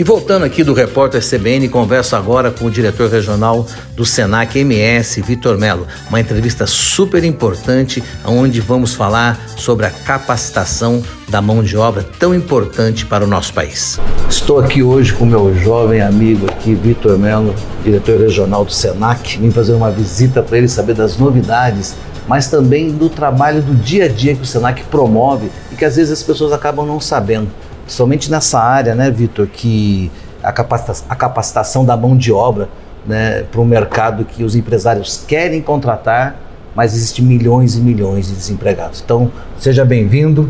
E 0.00 0.02
voltando 0.02 0.46
aqui 0.46 0.64
do 0.64 0.72
repórter 0.72 1.20
CBN, 1.20 1.68
converso 1.68 2.16
agora 2.16 2.50
com 2.50 2.64
o 2.64 2.70
diretor 2.70 3.10
regional 3.10 3.66
do 3.94 4.02
Senac 4.02 4.58
MS, 4.58 5.20
Vitor 5.20 5.58
Melo. 5.58 5.86
Uma 6.08 6.18
entrevista 6.18 6.66
super 6.66 7.22
importante, 7.22 8.02
onde 8.24 8.62
vamos 8.62 8.94
falar 8.94 9.38
sobre 9.58 9.84
a 9.84 9.90
capacitação 9.90 11.02
da 11.28 11.42
mão 11.42 11.62
de 11.62 11.76
obra 11.76 12.02
tão 12.18 12.34
importante 12.34 13.04
para 13.04 13.22
o 13.22 13.26
nosso 13.26 13.52
país. 13.52 14.00
Estou 14.26 14.58
aqui 14.58 14.82
hoje 14.82 15.12
com 15.12 15.26
meu 15.26 15.54
jovem 15.54 16.00
amigo 16.00 16.46
aqui, 16.50 16.74
Vitor 16.74 17.18
Melo, 17.18 17.54
diretor 17.84 18.18
regional 18.18 18.64
do 18.64 18.72
Senac. 18.72 19.36
Vim 19.36 19.50
fazer 19.50 19.74
uma 19.74 19.90
visita 19.90 20.42
para 20.42 20.56
ele 20.56 20.68
saber 20.68 20.94
das 20.94 21.18
novidades 21.18 21.94
mas 22.28 22.48
também 22.48 22.92
do 22.92 23.08
trabalho 23.08 23.60
do 23.60 23.74
dia 23.74 24.04
a 24.04 24.08
dia 24.08 24.36
que 24.36 24.42
o 24.42 24.46
Senac 24.46 24.84
promove 24.84 25.50
e 25.72 25.74
que 25.74 25.84
às 25.84 25.96
vezes 25.96 26.12
as 26.12 26.22
pessoas 26.22 26.52
acabam 26.52 26.86
não 26.86 27.00
sabendo 27.00 27.48
somente 27.92 28.30
nessa 28.30 28.60
área, 28.60 28.94
né, 28.94 29.10
Vitor, 29.10 29.46
que 29.46 30.10
a, 30.42 30.52
capacita 30.52 31.04
a 31.08 31.16
capacitação 31.16 31.84
da 31.84 31.96
mão 31.96 32.16
de 32.16 32.32
obra 32.32 32.68
né, 33.06 33.44
para 33.50 33.60
um 33.60 33.64
mercado 33.64 34.24
que 34.24 34.44
os 34.44 34.54
empresários 34.54 35.24
querem 35.26 35.60
contratar, 35.60 36.36
mas 36.74 36.94
existem 36.94 37.24
milhões 37.24 37.76
e 37.76 37.80
milhões 37.80 38.28
de 38.28 38.34
desempregados. 38.34 39.02
Então, 39.04 39.30
seja 39.58 39.84
bem-vindo 39.84 40.48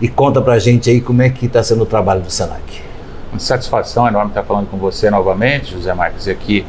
e 0.00 0.08
conta 0.08 0.40
para 0.40 0.54
a 0.54 0.58
gente 0.58 0.90
aí 0.90 1.00
como 1.00 1.22
é 1.22 1.30
que 1.30 1.46
está 1.46 1.62
sendo 1.62 1.82
o 1.82 1.86
trabalho 1.86 2.20
do 2.20 2.30
Senac. 2.30 2.82
Uma 3.32 3.40
satisfação 3.40 4.06
enorme 4.06 4.30
estar 4.30 4.42
falando 4.42 4.68
com 4.68 4.76
você 4.76 5.10
novamente, 5.10 5.72
José 5.72 5.94
Marques, 5.94 6.26
e 6.26 6.30
aqui 6.30 6.66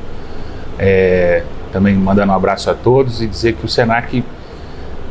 é, 0.79 1.43
também 1.71 1.95
mandando 1.95 2.31
um 2.31 2.35
abraço 2.35 2.69
a 2.69 2.73
todos 2.73 3.21
e 3.21 3.27
dizer 3.27 3.55
que 3.55 3.65
o 3.65 3.69
Senac 3.69 4.23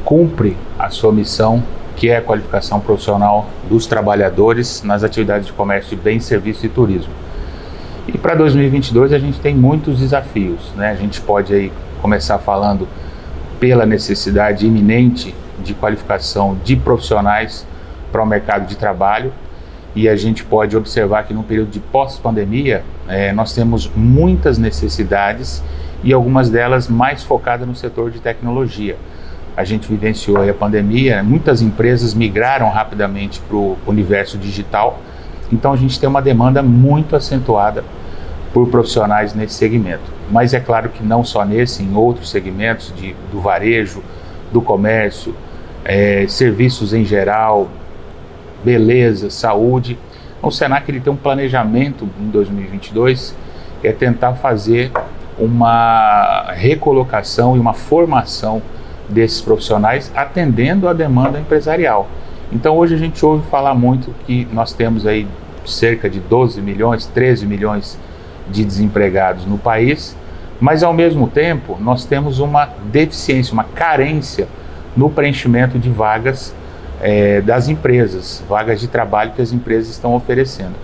cumpre 0.04 0.56
a 0.78 0.88
sua 0.88 1.12
missão 1.12 1.62
que 2.02 2.10
é 2.10 2.16
a 2.16 2.20
qualificação 2.20 2.80
profissional 2.80 3.46
dos 3.70 3.86
trabalhadores 3.86 4.82
nas 4.82 5.04
atividades 5.04 5.46
de 5.46 5.52
comércio 5.52 5.96
de 5.96 6.02
bens, 6.02 6.24
serviços 6.24 6.64
e 6.64 6.68
turismo. 6.68 7.12
E 8.08 8.18
para 8.18 8.34
2022 8.34 9.12
a 9.12 9.20
gente 9.20 9.38
tem 9.38 9.54
muitos 9.54 10.00
desafios, 10.00 10.72
né? 10.74 10.90
A 10.90 10.96
gente 10.96 11.20
pode 11.20 11.54
aí 11.54 11.72
começar 12.00 12.38
falando 12.38 12.88
pela 13.60 13.86
necessidade 13.86 14.66
iminente 14.66 15.32
de 15.62 15.74
qualificação 15.74 16.58
de 16.64 16.74
profissionais 16.74 17.64
para 18.10 18.20
o 18.20 18.26
mercado 18.26 18.66
de 18.66 18.76
trabalho 18.76 19.32
e 19.94 20.08
a 20.08 20.16
gente 20.16 20.42
pode 20.42 20.76
observar 20.76 21.22
que 21.22 21.32
no 21.32 21.44
período 21.44 21.70
de 21.70 21.78
pós-pandemia 21.78 22.82
é, 23.06 23.32
nós 23.32 23.54
temos 23.54 23.88
muitas 23.94 24.58
necessidades 24.58 25.62
e 26.02 26.12
algumas 26.12 26.50
delas 26.50 26.88
mais 26.88 27.22
focadas 27.22 27.64
no 27.64 27.76
setor 27.76 28.10
de 28.10 28.18
tecnologia. 28.18 28.96
A 29.56 29.64
gente 29.64 29.88
vivenciou 29.88 30.48
a 30.48 30.54
pandemia, 30.54 31.22
muitas 31.22 31.60
empresas 31.60 32.14
migraram 32.14 32.70
rapidamente 32.70 33.40
para 33.40 33.56
o 33.56 33.76
universo 33.86 34.38
digital, 34.38 34.98
então 35.52 35.72
a 35.72 35.76
gente 35.76 36.00
tem 36.00 36.08
uma 36.08 36.22
demanda 36.22 36.62
muito 36.62 37.14
acentuada 37.14 37.84
por 38.52 38.68
profissionais 38.68 39.34
nesse 39.34 39.54
segmento. 39.54 40.10
Mas 40.30 40.54
é 40.54 40.60
claro 40.60 40.88
que 40.88 41.02
não 41.02 41.22
só 41.24 41.44
nesse, 41.44 41.82
em 41.82 41.94
outros 41.94 42.30
segmentos 42.30 42.92
de, 42.96 43.14
do 43.30 43.40
varejo, 43.40 44.02
do 44.50 44.62
comércio, 44.62 45.34
é, 45.84 46.26
serviços 46.28 46.94
em 46.94 47.04
geral, 47.04 47.68
beleza, 48.64 49.30
saúde. 49.30 49.98
Então, 50.38 50.48
o 50.48 50.52
Senac 50.52 50.90
ele 50.90 51.00
tem 51.00 51.12
um 51.12 51.16
planejamento 51.16 52.08
em 52.20 52.28
2022 52.28 53.34
é 53.84 53.92
tentar 53.92 54.34
fazer 54.34 54.92
uma 55.38 56.52
recolocação 56.52 57.56
e 57.56 57.58
uma 57.60 57.72
formação 57.72 58.62
desses 59.08 59.40
profissionais 59.40 60.10
atendendo 60.14 60.88
à 60.88 60.92
demanda 60.92 61.38
empresarial. 61.38 62.08
Então 62.52 62.76
hoje 62.76 62.94
a 62.94 62.98
gente 62.98 63.24
ouve 63.24 63.48
falar 63.48 63.74
muito 63.74 64.14
que 64.26 64.46
nós 64.52 64.72
temos 64.72 65.06
aí 65.06 65.26
cerca 65.64 66.08
de 66.08 66.20
12 66.20 66.60
milhões, 66.60 67.06
13 67.06 67.46
milhões 67.46 67.98
de 68.50 68.64
desempregados 68.64 69.46
no 69.46 69.56
país, 69.56 70.16
mas 70.60 70.82
ao 70.82 70.92
mesmo 70.92 71.28
tempo 71.28 71.78
nós 71.80 72.04
temos 72.04 72.38
uma 72.38 72.68
deficiência, 72.90 73.52
uma 73.52 73.64
carência 73.64 74.48
no 74.96 75.08
preenchimento 75.08 75.78
de 75.78 75.88
vagas 75.88 76.54
é, 77.00 77.40
das 77.40 77.68
empresas, 77.68 78.44
vagas 78.48 78.80
de 78.80 78.88
trabalho 78.88 79.32
que 79.32 79.42
as 79.42 79.52
empresas 79.52 79.90
estão 79.90 80.14
oferecendo. 80.14 80.74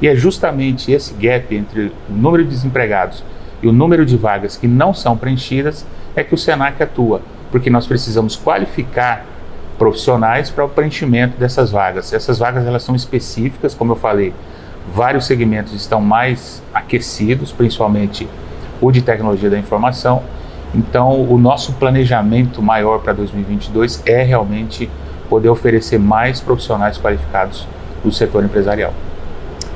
E 0.00 0.08
é 0.08 0.14
justamente 0.14 0.92
esse 0.92 1.12
gap 1.14 1.54
entre 1.54 1.92
o 2.08 2.12
número 2.12 2.44
de 2.44 2.50
desempregados 2.50 3.22
e 3.62 3.68
o 3.68 3.72
número 3.72 4.06
de 4.06 4.16
vagas 4.16 4.56
que 4.56 4.66
não 4.66 4.94
são 4.94 5.16
preenchidas 5.16 5.84
é 6.14 6.22
que 6.22 6.34
o 6.34 6.38
SENAC 6.38 6.82
atua, 6.82 7.20
porque 7.50 7.70
nós 7.70 7.86
precisamos 7.86 8.36
qualificar 8.36 9.24
profissionais 9.78 10.50
para 10.50 10.64
o 10.64 10.68
preenchimento 10.68 11.38
dessas 11.38 11.70
vagas. 11.70 12.12
Essas 12.12 12.38
vagas 12.38 12.66
elas 12.66 12.82
são 12.82 12.94
específicas, 12.94 13.74
como 13.74 13.92
eu 13.92 13.96
falei, 13.96 14.34
vários 14.92 15.26
segmentos 15.26 15.72
estão 15.72 16.00
mais 16.00 16.62
aquecidos, 16.74 17.52
principalmente 17.52 18.28
o 18.80 18.90
de 18.90 19.02
tecnologia 19.02 19.48
da 19.48 19.58
informação. 19.58 20.22
Então, 20.74 21.22
o 21.22 21.38
nosso 21.38 21.72
planejamento 21.74 22.60
maior 22.60 22.98
para 22.98 23.12
2022 23.12 24.02
é 24.04 24.22
realmente 24.22 24.90
poder 25.28 25.48
oferecer 25.48 25.98
mais 25.98 26.40
profissionais 26.40 26.98
qualificados 26.98 27.66
do 28.02 28.12
setor 28.12 28.44
empresarial. 28.44 28.92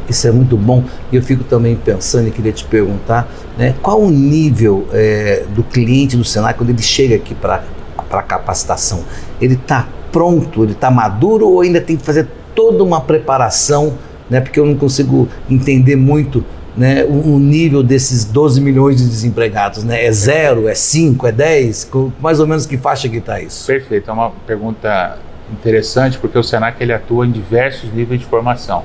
Isso 0.08 0.26
é 0.26 0.32
muito 0.32 0.56
bom. 0.56 0.84
E 1.10 1.16
eu 1.16 1.22
fico 1.22 1.44
também 1.44 1.76
pensando 1.76 2.28
e 2.28 2.30
queria 2.30 2.52
te 2.52 2.64
perguntar, 2.64 3.28
né, 3.56 3.74
qual 3.82 4.00
o 4.00 4.10
nível 4.10 4.86
é, 4.92 5.44
do 5.54 5.62
cliente 5.62 6.16
do 6.16 6.24
Senac 6.24 6.58
quando 6.58 6.70
ele 6.70 6.82
chega 6.82 7.16
aqui 7.16 7.34
para 7.34 7.62
a 8.10 8.22
capacitação? 8.22 9.04
Ele 9.40 9.54
está 9.54 9.88
pronto, 10.10 10.62
ele 10.62 10.72
está 10.72 10.90
maduro 10.90 11.48
ou 11.48 11.60
ainda 11.62 11.80
tem 11.80 11.96
que 11.96 12.04
fazer 12.04 12.28
toda 12.54 12.84
uma 12.84 13.00
preparação, 13.00 13.94
né, 14.28 14.40
porque 14.40 14.60
eu 14.60 14.66
não 14.66 14.76
consigo 14.76 15.28
entender 15.48 15.96
muito 15.96 16.44
né, 16.76 17.04
o, 17.04 17.34
o, 17.34 17.38
nível 17.38 17.82
desses 17.82 18.24
12 18.24 18.60
milhões 18.60 18.96
de 18.96 19.08
desempregados? 19.08 19.84
Né? 19.84 20.04
É 20.04 20.12
zero, 20.12 20.68
é 20.68 20.74
5, 20.74 21.26
é 21.26 21.32
10? 21.32 21.90
Mais 22.20 22.40
ou 22.40 22.46
menos 22.46 22.66
que 22.66 22.76
faixa 22.76 23.08
que 23.08 23.18
está 23.18 23.40
isso? 23.40 23.66
Perfeito, 23.66 24.10
é 24.10 24.12
uma 24.12 24.30
pergunta 24.46 25.18
interessante 25.52 26.18
porque 26.18 26.38
o 26.38 26.42
Senac 26.42 26.82
ele 26.82 26.92
atua 26.92 27.26
em 27.26 27.30
diversos 27.30 27.92
níveis 27.92 28.20
de 28.20 28.26
formação, 28.26 28.84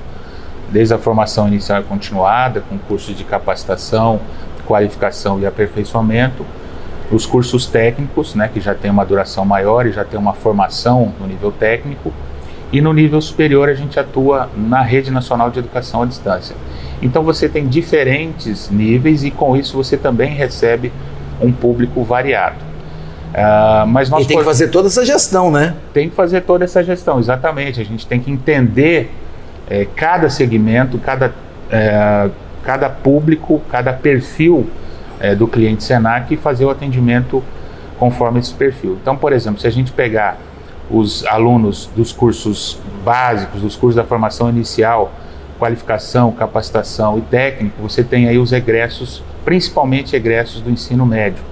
desde 0.72 0.94
a 0.94 0.98
formação 0.98 1.48
inicial 1.48 1.82
e 1.82 1.84
continuada, 1.84 2.62
com 2.62 2.78
cursos 2.78 3.16
de 3.16 3.24
capacitação, 3.24 4.20
qualificação 4.66 5.40
e 5.40 5.46
aperfeiçoamento, 5.46 6.46
os 7.12 7.26
cursos 7.26 7.66
técnicos, 7.66 8.36
né, 8.36 8.50
que 8.54 8.60
já 8.60 8.76
tem 8.76 8.92
uma 8.92 9.06
duração 9.06 9.46
maior 9.46 9.86
e 9.86 9.92
já 9.92 10.04
tem 10.04 10.20
uma 10.20 10.34
formação 10.34 11.14
no 11.20 11.28
nível 11.28 11.52
técnico, 11.52 12.12
e 12.72 12.82
no 12.82 12.92
nível 12.92 13.22
superior 13.22 13.70
a 13.70 13.74
gente 13.74 13.98
atua 13.98 14.50
na 14.56 14.82
Rede 14.82 15.10
Nacional 15.10 15.50
de 15.50 15.60
Educação 15.60 16.02
à 16.02 16.06
Distância. 16.06 16.56
Então 17.02 17.24
você 17.24 17.48
tem 17.48 17.66
diferentes 17.66 18.70
níveis 18.70 19.24
e 19.24 19.32
com 19.32 19.56
isso 19.56 19.78
você 19.78 19.96
também 19.96 20.34
recebe 20.34 20.92
um 21.42 21.52
público 21.52 22.04
variado. 22.04 22.68
Uh, 23.30 23.88
mas 23.88 24.10
nós 24.10 24.26
e 24.26 24.28
tem 24.28 24.38
que 24.38 24.44
fazer 24.44 24.68
toda 24.70 24.88
essa 24.88 25.06
gestão, 25.06 25.52
né? 25.52 25.76
Tem 25.94 26.10
que 26.10 26.16
fazer 26.16 26.42
toda 26.42 26.66
essa 26.66 26.84
gestão, 26.84 27.20
exatamente. 27.20 27.80
A 27.80 27.86
gente 27.86 28.06
tem 28.06 28.20
que 28.20 28.32
entender 28.32 29.12
é, 29.70 29.86
cada 29.96 30.30
segmento, 30.30 30.98
cada, 30.98 31.34
é, 31.70 32.30
cada 32.64 32.90
público, 32.90 33.62
cada 33.70 33.94
perfil 33.94 34.68
é, 35.20 35.36
do 35.36 35.48
cliente 35.48 35.84
Senac 35.84 36.34
e 36.34 36.38
fazer 36.38 36.66
o 36.66 36.70
atendimento 36.70 37.44
conforme 37.98 38.40
esse 38.40 38.54
perfil. 38.54 38.98
Então, 39.02 39.16
por 39.16 39.34
exemplo, 39.34 39.60
se 39.60 39.68
a 39.68 39.72
gente 39.72 39.92
pegar 39.92 40.38
os 40.90 41.26
alunos 41.26 41.90
dos 41.96 42.12
cursos 42.12 42.80
básicos, 43.04 43.62
dos 43.62 43.76
cursos 43.76 43.96
da 43.96 44.04
formação 44.04 44.50
inicial, 44.50 45.12
qualificação, 45.60 46.32
capacitação 46.32 47.18
e 47.18 47.22
técnico, 47.22 47.82
você 47.82 48.04
tem 48.04 48.28
aí 48.28 48.38
os 48.38 48.54
egressos, 48.54 49.24
principalmente 49.44 50.16
egressos 50.16 50.62
do 50.62 50.70
ensino 50.70 51.06
médio. 51.06 51.44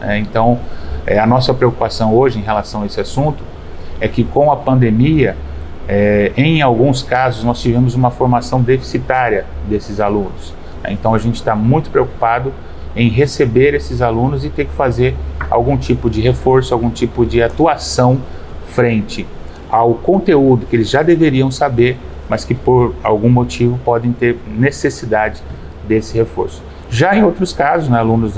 É, 0.00 0.18
então, 0.18 0.58
é, 1.06 1.18
a 1.18 1.26
nossa 1.26 1.52
preocupação 1.52 2.14
hoje 2.14 2.38
em 2.38 2.42
relação 2.42 2.82
a 2.82 2.86
esse 2.86 3.00
assunto 3.00 3.42
é 4.00 4.08
que 4.08 4.24
com 4.24 4.50
a 4.50 4.56
pandemia, 4.56 5.36
é, 5.92 6.30
em 6.36 6.62
alguns 6.62 7.02
casos, 7.02 7.42
nós 7.42 7.60
tivemos 7.60 7.96
uma 7.96 8.12
formação 8.12 8.62
deficitária 8.62 9.44
desses 9.68 9.98
alunos. 9.98 10.54
Então 10.88 11.12
a 11.16 11.18
gente 11.18 11.34
está 11.34 11.56
muito 11.56 11.90
preocupado 11.90 12.52
em 12.94 13.08
receber 13.08 13.74
esses 13.74 14.00
alunos 14.00 14.44
e 14.44 14.50
ter 14.50 14.66
que 14.66 14.72
fazer 14.72 15.16
algum 15.50 15.76
tipo 15.76 16.08
de 16.08 16.20
reforço, 16.20 16.72
algum 16.72 16.90
tipo 16.90 17.26
de 17.26 17.42
atuação 17.42 18.20
frente 18.68 19.26
ao 19.68 19.94
conteúdo 19.94 20.64
que 20.64 20.76
eles 20.76 20.88
já 20.88 21.02
deveriam 21.02 21.50
saber, 21.50 21.98
mas 22.28 22.44
que 22.44 22.54
por 22.54 22.94
algum 23.02 23.28
motivo 23.28 23.76
podem 23.84 24.12
ter 24.12 24.38
necessidade 24.46 25.42
desse 25.88 26.16
reforço. 26.16 26.62
Já 26.88 27.16
em 27.16 27.24
outros 27.24 27.52
casos, 27.52 27.88
né, 27.88 27.98
alunos 27.98 28.34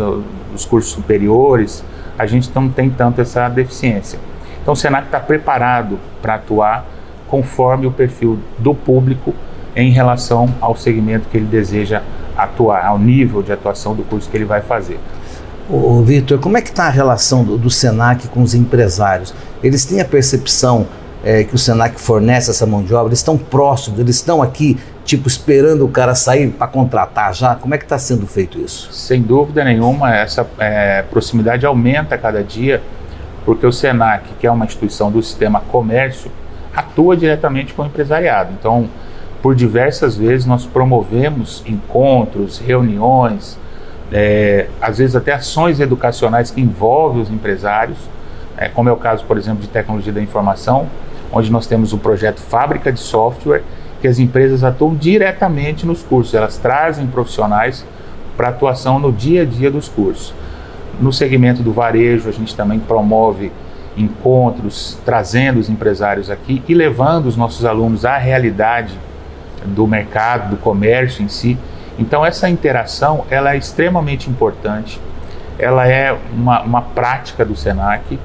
dos 0.51 0.65
cursos 0.65 0.91
superiores, 0.91 1.85
a 2.19 2.25
gente 2.25 2.51
não 2.55 2.71
tem 2.71 2.89
tanto 2.89 3.21
essa 3.21 3.47
deficiência. 3.51 4.19
Então 4.63 4.73
o 4.73 4.77
Senac 4.77 5.05
está 5.05 5.21
preparado 5.21 5.99
para 6.23 6.37
atuar 6.37 6.87
conforme 7.33 7.87
o 7.87 7.91
perfil 7.91 8.39
do 8.59 8.75
público 8.75 9.35
em 9.75 9.91
relação 9.91 10.55
ao 10.61 10.77
segmento 10.77 11.31
que 11.31 11.39
ele 11.39 11.47
deseja 11.47 12.03
atuar, 12.37 12.85
ao 12.85 12.99
nível 12.99 13.43
de 13.43 13.51
atuação 13.51 13.95
do 13.95 14.03
curso 14.03 14.29
que 14.29 14.37
ele 14.37 14.45
vai 14.45 14.61
fazer. 14.61 15.01
Ô, 15.71 16.03
Vitor, 16.03 16.39
como 16.41 16.59
é 16.59 16.61
que 16.61 16.69
está 16.69 16.85
a 16.85 16.91
relação 16.91 17.43
do, 17.43 17.57
do, 17.57 17.71
Senac 17.71 18.29
com 18.29 18.43
os 18.43 18.55
empresários? 18.55 19.33
Eles 19.63 19.87
têm 19.87 19.99
a 20.03 20.05
percepção 20.05 20.87
é, 21.25 21.43
que 21.43 21.55
o 21.55 21.59
Senac 21.59 21.99
fornece 21.99 22.51
essa 22.51 22.67
mão 22.67 22.83
de 22.83 22.93
obra? 22.93 23.09
Eles 23.09 23.21
estão 23.21 23.39
próximos? 23.39 23.99
Eles 23.99 24.17
estão 24.17 24.43
aqui 24.43 24.77
tipo, 25.03 25.27
esperando 25.27 25.87
o 25.87 25.89
cara 25.89 26.15
sair 26.15 26.51
para 26.51 26.67
contratar 26.67 27.35
já? 27.35 27.55
Como 27.55 27.75
é 27.75 27.79
que 27.79 27.85
está 27.85 27.99
sendo 27.99 28.27
feito 28.27 28.61
isso? 28.61 28.93
Sem 28.93 29.23
dúvida 29.23 29.65
nenhuma, 29.65 30.15
essa 30.15 30.47
é, 30.59 31.01
proximidade 31.01 31.65
aumenta 31.65 32.15
a 32.15 32.19
cada 32.19 32.45
dia, 32.45 32.83
porque 33.47 33.67
o 33.67 33.73
SENAC, 33.73 34.35
que 34.39 34.47
é 34.47 34.51
uma 34.51 34.67
instituição 34.67 35.11
do 35.11 35.23
sistema 35.23 35.61
comércio, 35.61 36.31
atua 36.75 37.17
diretamente 37.17 37.75
com 37.75 37.83
o 37.83 37.87
empresariado. 37.87 38.53
Então, 38.59 38.89
por 39.43 39.55
diversas 39.55 40.17
vezes 40.17 40.47
nós 40.47 40.65
promovemos 40.65 41.63
encontros, 41.67 42.59
reuniões, 42.59 43.59
é, 44.13 44.69
às 44.81 44.99
vezes 44.99 45.17
até 45.17 45.33
ações 45.33 45.81
educacionais 45.81 46.51
que 46.51 46.61
envolvem 46.61 47.23
os 47.23 47.31
empresários, 47.31 47.99
é, 48.57 48.69
como 48.69 48.89
é 48.89 48.93
o 48.93 48.97
caso, 48.97 49.25
por 49.25 49.37
exemplo, 49.37 49.61
de 49.61 49.69
tecnologia 49.69 50.13
da 50.13 50.21
informação, 50.21 50.87
onde 51.33 51.51
nós 51.51 51.67
temos 51.67 51.93
o 51.93 51.99
projeto 51.99 52.41
Fábrica 52.41 52.93
de 52.93 53.01
Software, 53.01 53.63
que 54.01 54.07
as 54.07 54.19
empresas 54.19 54.63
atuam 54.63 54.95
diretamente 54.95 55.87
nos 55.87 56.03
cursos, 56.03 56.35
elas 56.35 56.59
trazem 56.59 57.07
profissionais 57.07 57.85
para 58.37 58.49
atuação 58.49 58.99
no 58.99 59.13
dia 59.13 59.43
a 59.43 59.45
dia 59.45 59.71
dos 59.71 59.89
cursos. 59.89 60.35
No 61.01 61.13
segmento 61.13 61.63
do 61.63 61.73
varejo, 61.73 62.29
a 62.29 62.33
gente 62.33 62.55
também 62.55 62.79
promove 62.79 63.51
encontros, 63.97 64.99
trazendo 65.05 65.61
os 65.61 65.69
empresários 65.69 66.31
aqui 66.31 66.63
e 66.69 66.75
levando 66.75 67.27
os 67.27 67.37
nossos 67.37 67.65
alunos 67.65 68.05
à 68.05 68.17
realidade 68.17 68.95
do 69.65 69.87
mercado, 69.87 70.51
do 70.51 70.57
comércio 70.57 71.23
em 71.23 71.29
si. 71.29 71.59
Então 71.99 72.25
essa 72.25 72.49
interação 72.49 73.25
ela 73.31 73.55
é 73.55 73.57
extremamente 73.57 74.31
importante, 74.31 75.01
ela 75.59 75.87
é 75.87 76.17
uma, 76.33 76.63
uma 76.63 76.83
prática 76.83 77.45
do 77.45 77.55
Senac 77.55 78.19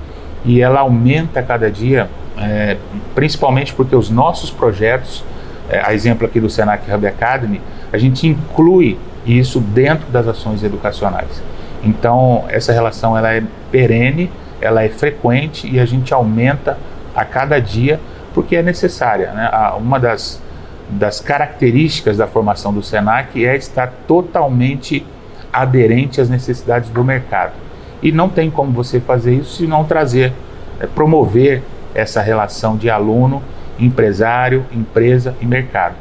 e 0.46 0.62
ela 0.62 0.80
aumenta 0.80 1.44
cada 1.44 1.70
dia, 1.70 2.10
é, 2.38 2.78
principalmente 3.14 3.74
porque 3.74 3.96
os 3.96 4.10
nossos 4.10 4.50
projetos 4.50 5.24
é, 5.70 5.82
a 5.84 5.94
exemplo 5.94 6.26
aqui 6.26 6.40
do 6.40 6.50
Senac 6.50 6.90
Hub 6.90 7.06
Academy, 7.06 7.62
a 7.92 7.98
gente 7.98 8.26
inclui 8.28 8.98
isso 9.26 9.60
dentro 9.60 10.10
das 10.10 10.28
ações 10.28 10.64
educacionais. 10.64 11.42
Então, 11.84 12.46
essa 12.48 12.72
relação 12.72 13.18
ela 13.18 13.34
é 13.34 13.44
perene, 13.72 14.32
ela 14.62 14.84
é 14.84 14.90
frequente 14.90 15.68
e 15.68 15.80
a 15.80 15.86
gente 15.86 16.14
aumenta 16.14 16.78
a 17.16 17.26
cada 17.26 17.60
dia, 17.60 18.00
porque 18.34 18.56
é 18.56 18.62
necessária. 18.62 19.32
Né? 19.32 19.50
Uma 19.78 20.00
das, 20.00 20.42
das 20.90 21.20
características 21.20 22.18
da 22.18 22.28
formação 22.28 22.74
do 22.74 22.84
SENAC 22.84 23.46
é 23.46 23.56
estar 23.56 23.92
totalmente 24.08 25.06
aderente 25.52 26.22
às 26.22 26.30
necessidades 26.30 26.90
do 26.90 27.04
mercado. 27.04 27.54
E 28.02 28.12
não 28.12 28.30
tem 28.30 28.52
como 28.52 28.72
você 28.72 29.00
fazer 29.00 29.34
isso 29.36 29.58
se 29.58 29.68
não 29.68 29.84
trazer, 29.84 30.32
é, 30.80 30.86
promover 30.86 31.64
essa 31.96 32.22
relação 32.22 32.78
de 32.78 32.90
aluno, 32.90 33.42
empresário, 33.80 34.66
empresa 34.72 35.36
e 35.42 35.46
mercado. 35.46 35.96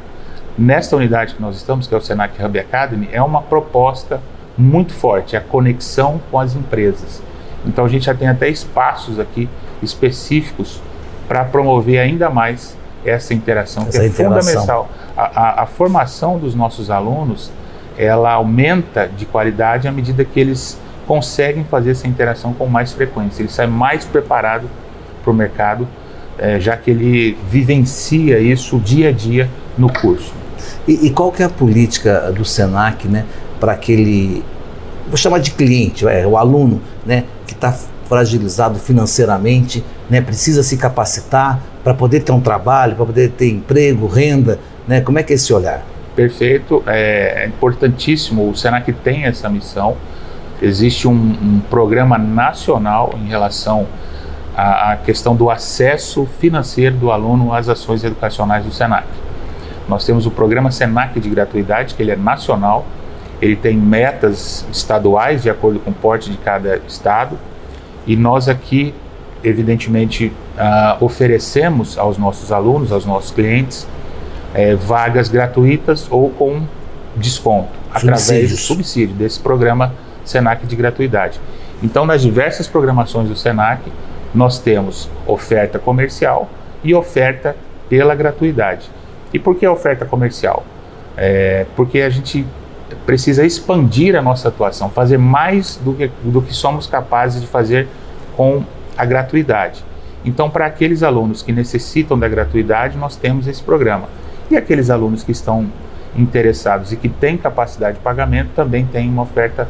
Nesta 0.57 0.95
unidade 0.95 1.35
que 1.35 1.41
nós 1.41 1.55
estamos, 1.55 1.87
que 1.87 1.93
é 1.93 1.97
o 1.97 2.01
Senac 2.01 2.43
Hub 2.43 2.59
Academy, 2.59 3.09
é 3.11 3.21
uma 3.21 3.41
proposta 3.41 4.21
muito 4.57 4.93
forte, 4.93 5.35
a 5.35 5.41
conexão 5.41 6.19
com 6.31 6.39
as 6.39 6.55
empresas. 6.55 7.21
Então 7.67 7.85
a 7.85 7.87
gente 7.87 8.05
já 8.05 8.13
tem 8.13 8.27
até 8.27 8.47
espaços 8.49 9.19
aqui 9.19 9.49
específicos 9.83 10.81
para 11.27 11.43
promover 11.43 11.99
ainda 11.99 12.29
mais 12.29 12.75
essa 13.05 13.33
interação, 13.33 13.83
essa 13.87 13.99
que 13.99 14.05
é 14.05 14.07
interação. 14.07 14.41
fundamental. 14.41 14.89
A, 15.15 15.23
a, 15.23 15.63
a, 15.63 15.65
formação 15.65 16.37
dos 16.37 16.55
nossos 16.55 16.89
alunos, 16.89 17.51
ela 17.97 18.31
aumenta 18.33 19.07
de 19.07 19.25
qualidade 19.25 19.87
à 19.87 19.91
medida 19.91 20.23
que 20.23 20.39
eles 20.39 20.79
conseguem 21.07 21.63
fazer 21.63 21.91
essa 21.91 22.07
interação 22.07 22.53
com 22.53 22.67
mais 22.67 22.93
frequência. 22.93 23.41
Ele 23.41 23.49
sai 23.49 23.67
mais 23.67 24.05
preparado 24.05 24.69
para 25.23 25.31
o 25.31 25.33
mercado, 25.33 25.87
é, 26.37 26.59
já 26.59 26.75
que 26.75 26.91
ele 26.91 27.37
vivencia 27.49 28.39
isso 28.39 28.77
dia 28.79 29.09
a 29.09 29.11
dia 29.11 29.49
no 29.77 29.91
curso. 29.91 30.33
E, 30.87 31.07
e 31.07 31.09
qual 31.11 31.31
que 31.31 31.41
é 31.41 31.45
a 31.45 31.49
política 31.49 32.31
do 32.31 32.43
Senac, 32.43 33.07
né, 33.07 33.25
para 33.59 33.73
aquele, 33.73 34.43
vou 35.07 35.17
chamar 35.17 35.39
de 35.39 35.51
cliente, 35.51 36.07
é, 36.07 36.27
o 36.27 36.37
aluno, 36.37 36.81
né, 37.05 37.23
que 37.47 37.53
está 37.53 37.71
fragilizado 38.07 38.77
financeiramente, 38.77 39.83
né, 40.09 40.21
precisa 40.21 40.61
se 40.63 40.77
capacitar 40.77 41.59
para 41.83 41.93
poder 41.93 42.21
ter 42.21 42.31
um 42.31 42.41
trabalho, 42.41 42.95
para 42.95 43.05
poder 43.05 43.31
ter 43.31 43.49
emprego, 43.49 44.07
renda, 44.07 44.59
né? 44.87 45.01
Como 45.01 45.17
é 45.19 45.23
que 45.23 45.33
é 45.33 45.35
esse 45.35 45.53
olhar? 45.53 45.83
Perfeito, 46.15 46.83
é, 46.87 47.43
é 47.43 47.47
importantíssimo. 47.47 48.49
O 48.49 48.55
Senac 48.55 48.91
tem 48.91 49.25
essa 49.25 49.47
missão. 49.49 49.95
Existe 50.61 51.07
um, 51.07 51.13
um 51.13 51.61
programa 51.69 52.17
nacional 52.17 53.13
em 53.21 53.27
relação 53.27 53.87
à, 54.55 54.93
à, 54.93 54.97
questão 54.97 55.35
do 55.35 55.49
acesso 55.49 56.27
financeiro 56.39 56.95
do 56.95 57.11
aluno 57.11 57.53
às 57.53 57.69
ações 57.69 58.03
educacionais 58.03 58.65
do 58.65 58.71
Senac. 58.71 59.07
Nós 59.87 60.05
temos 60.05 60.25
o 60.25 60.31
programa 60.31 60.71
Senac 60.71 61.19
de 61.19 61.29
gratuidade, 61.29 61.93
que 61.93 62.01
ele 62.01 62.11
é 62.11 62.15
nacional. 62.15 62.85
Ele 63.41 63.55
tem 63.55 63.77
metas 63.77 64.65
estaduais 64.71 65.43
de 65.43 65.49
acordo 65.49 65.79
com 65.79 65.91
o 65.91 65.93
porte 65.93 66.31
de 66.31 66.37
cada 66.37 66.77
estado 66.87 67.37
e 68.05 68.15
nós 68.15 68.47
aqui, 68.47 68.93
evidentemente, 69.43 70.31
uh, 70.57 71.03
oferecemos 71.03 71.97
aos 71.97 72.17
nossos 72.17 72.51
alunos, 72.51 72.91
aos 72.91 73.05
nossos 73.05 73.31
clientes, 73.31 73.87
eh, 74.55 74.75
vagas 74.75 75.27
gratuitas 75.27 76.07
ou 76.09 76.29
com 76.29 76.61
desconto, 77.15 77.69
através 77.93 78.49
do 78.49 78.57
subsídio 78.57 79.13
desse 79.15 79.39
programa 79.39 79.93
Senac 80.23 80.65
de 80.65 80.75
gratuidade. 80.75 81.39
Então, 81.83 82.05
nas 82.05 82.21
diversas 82.21 82.67
programações 82.67 83.27
do 83.27 83.35
Senac, 83.35 83.81
nós 84.33 84.57
temos 84.57 85.09
oferta 85.25 85.77
comercial 85.77 86.49
e 86.83 86.95
oferta 86.95 87.55
pela 87.89 88.15
gratuidade. 88.15 88.89
E 89.33 89.39
por 89.39 89.55
que 89.55 89.65
a 89.65 89.71
oferta 89.71 90.05
comercial? 90.05 90.65
É, 91.15 91.65
porque 91.75 92.01
a 92.01 92.09
gente 92.09 92.45
precisa 93.05 93.45
expandir 93.45 94.15
a 94.15 94.21
nossa 94.21 94.47
atuação, 94.47 94.89
fazer 94.89 95.17
mais 95.17 95.77
do 95.77 95.93
que, 95.93 96.09
do 96.23 96.41
que 96.41 96.53
somos 96.53 96.87
capazes 96.87 97.41
de 97.41 97.47
fazer 97.47 97.87
com 98.35 98.63
a 98.97 99.05
gratuidade. 99.05 99.83
Então, 100.23 100.49
para 100.49 100.65
aqueles 100.65 101.03
alunos 101.03 101.41
que 101.41 101.51
necessitam 101.51 102.17
da 102.17 102.27
gratuidade, 102.27 102.97
nós 102.97 103.15
temos 103.15 103.47
esse 103.47 103.63
programa. 103.63 104.09
E 104.49 104.57
aqueles 104.57 104.89
alunos 104.89 105.23
que 105.23 105.31
estão 105.31 105.67
interessados 106.15 106.91
e 106.91 106.95
que 106.95 107.07
têm 107.07 107.37
capacidade 107.37 107.97
de 107.97 108.03
pagamento 108.03 108.49
também 108.55 108.85
tem 108.85 109.09
uma 109.09 109.23
oferta 109.23 109.67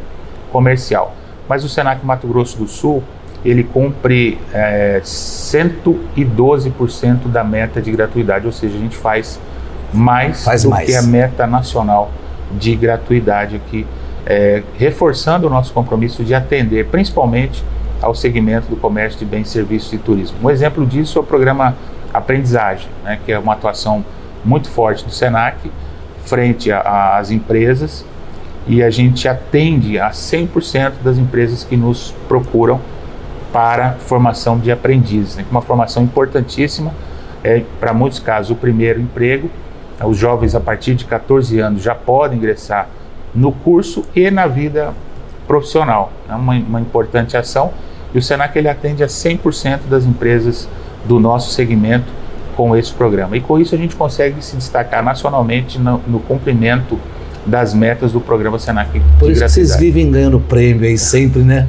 comercial. 0.51 1.15
Mas 1.47 1.63
o 1.63 1.69
Senac 1.69 2.05
Mato 2.05 2.27
Grosso 2.27 2.57
do 2.57 2.67
Sul, 2.67 3.03
ele 3.43 3.63
cumpre 3.63 4.37
é, 4.53 5.01
112% 5.03 7.27
da 7.27 7.43
meta 7.43 7.81
de 7.81 7.91
gratuidade, 7.91 8.45
ou 8.45 8.51
seja, 8.51 8.75
a 8.75 8.79
gente 8.79 8.97
faz 8.97 9.39
mais 9.93 10.43
faz 10.43 10.63
do 10.63 10.69
mais. 10.69 10.85
que 10.85 10.95
a 10.95 11.01
meta 11.01 11.47
nacional 11.47 12.11
de 12.51 12.75
gratuidade 12.75 13.55
aqui, 13.55 13.85
é, 14.25 14.63
reforçando 14.77 15.47
o 15.47 15.49
nosso 15.49 15.73
compromisso 15.73 16.23
de 16.23 16.33
atender 16.33 16.87
principalmente 16.87 17.63
ao 18.01 18.13
segmento 18.13 18.67
do 18.67 18.75
comércio 18.75 19.19
de 19.19 19.25
bens, 19.25 19.49
serviços 19.49 19.91
e 19.93 19.97
turismo. 19.97 20.37
Um 20.43 20.49
exemplo 20.49 20.85
disso 20.85 21.17
é 21.17 21.21
o 21.21 21.23
programa 21.23 21.75
Aprendizagem, 22.13 22.89
né, 23.03 23.19
que 23.25 23.31
é 23.31 23.39
uma 23.39 23.53
atuação 23.53 24.03
muito 24.43 24.69
forte 24.69 25.03
do 25.03 25.11
SENAC 25.11 25.71
frente 26.25 26.71
às 26.71 27.31
empresas 27.31 28.05
e 28.67 28.83
a 28.83 28.89
gente 28.89 29.27
atende 29.27 29.99
a 29.99 30.09
100% 30.09 30.93
das 31.03 31.17
empresas 31.17 31.63
que 31.63 31.77
nos 31.77 32.13
procuram 32.27 32.81
para 33.51 33.93
formação 33.93 34.59
de 34.59 34.71
aprendizes, 34.71 35.35
né, 35.35 35.45
é 35.47 35.51
uma 35.51 35.61
formação 35.61 36.03
importantíssima, 36.03 36.91
é 37.43 37.63
para 37.79 37.93
muitos 37.93 38.19
casos 38.19 38.51
o 38.51 38.55
primeiro 38.55 38.99
emprego 38.99 39.49
os 40.05 40.17
jovens 40.17 40.53
a 40.55 40.59
partir 40.59 40.95
de 40.95 41.05
14 41.05 41.59
anos 41.59 41.81
já 41.81 41.95
podem 41.95 42.37
ingressar 42.37 42.87
no 43.33 43.51
curso 43.51 44.03
e 44.15 44.29
na 44.29 44.47
vida 44.47 44.93
profissional. 45.47 46.11
É 46.29 46.35
uma, 46.35 46.53
uma 46.53 46.81
importante 46.81 47.35
ação 47.35 47.71
e 48.13 48.17
o 48.17 48.21
Senac 48.21 48.57
ele 48.57 48.69
atende 48.69 49.03
a 49.03 49.07
100% 49.07 49.81
das 49.89 50.05
empresas 50.05 50.67
do 51.05 51.19
nosso 51.19 51.51
segmento 51.51 52.11
com 52.55 52.75
esse 52.75 52.91
programa. 52.91 53.37
E 53.37 53.41
com 53.41 53.59
isso 53.59 53.75
a 53.75 53.77
gente 53.77 53.95
consegue 53.95 54.43
se 54.43 54.55
destacar 54.55 55.03
nacionalmente 55.03 55.79
no, 55.79 56.01
no 56.07 56.19
cumprimento 56.19 56.99
das 57.45 57.73
metas 57.73 58.11
do 58.11 58.19
programa 58.19 58.59
Senac. 58.59 58.99
Por 59.19 59.31
isso 59.31 59.41
que 59.41 59.49
vocês 59.49 59.75
vivem 59.75 60.11
ganhando 60.11 60.39
prêmio 60.39 60.85
aí 60.85 60.97
sempre, 60.97 61.41
né? 61.43 61.67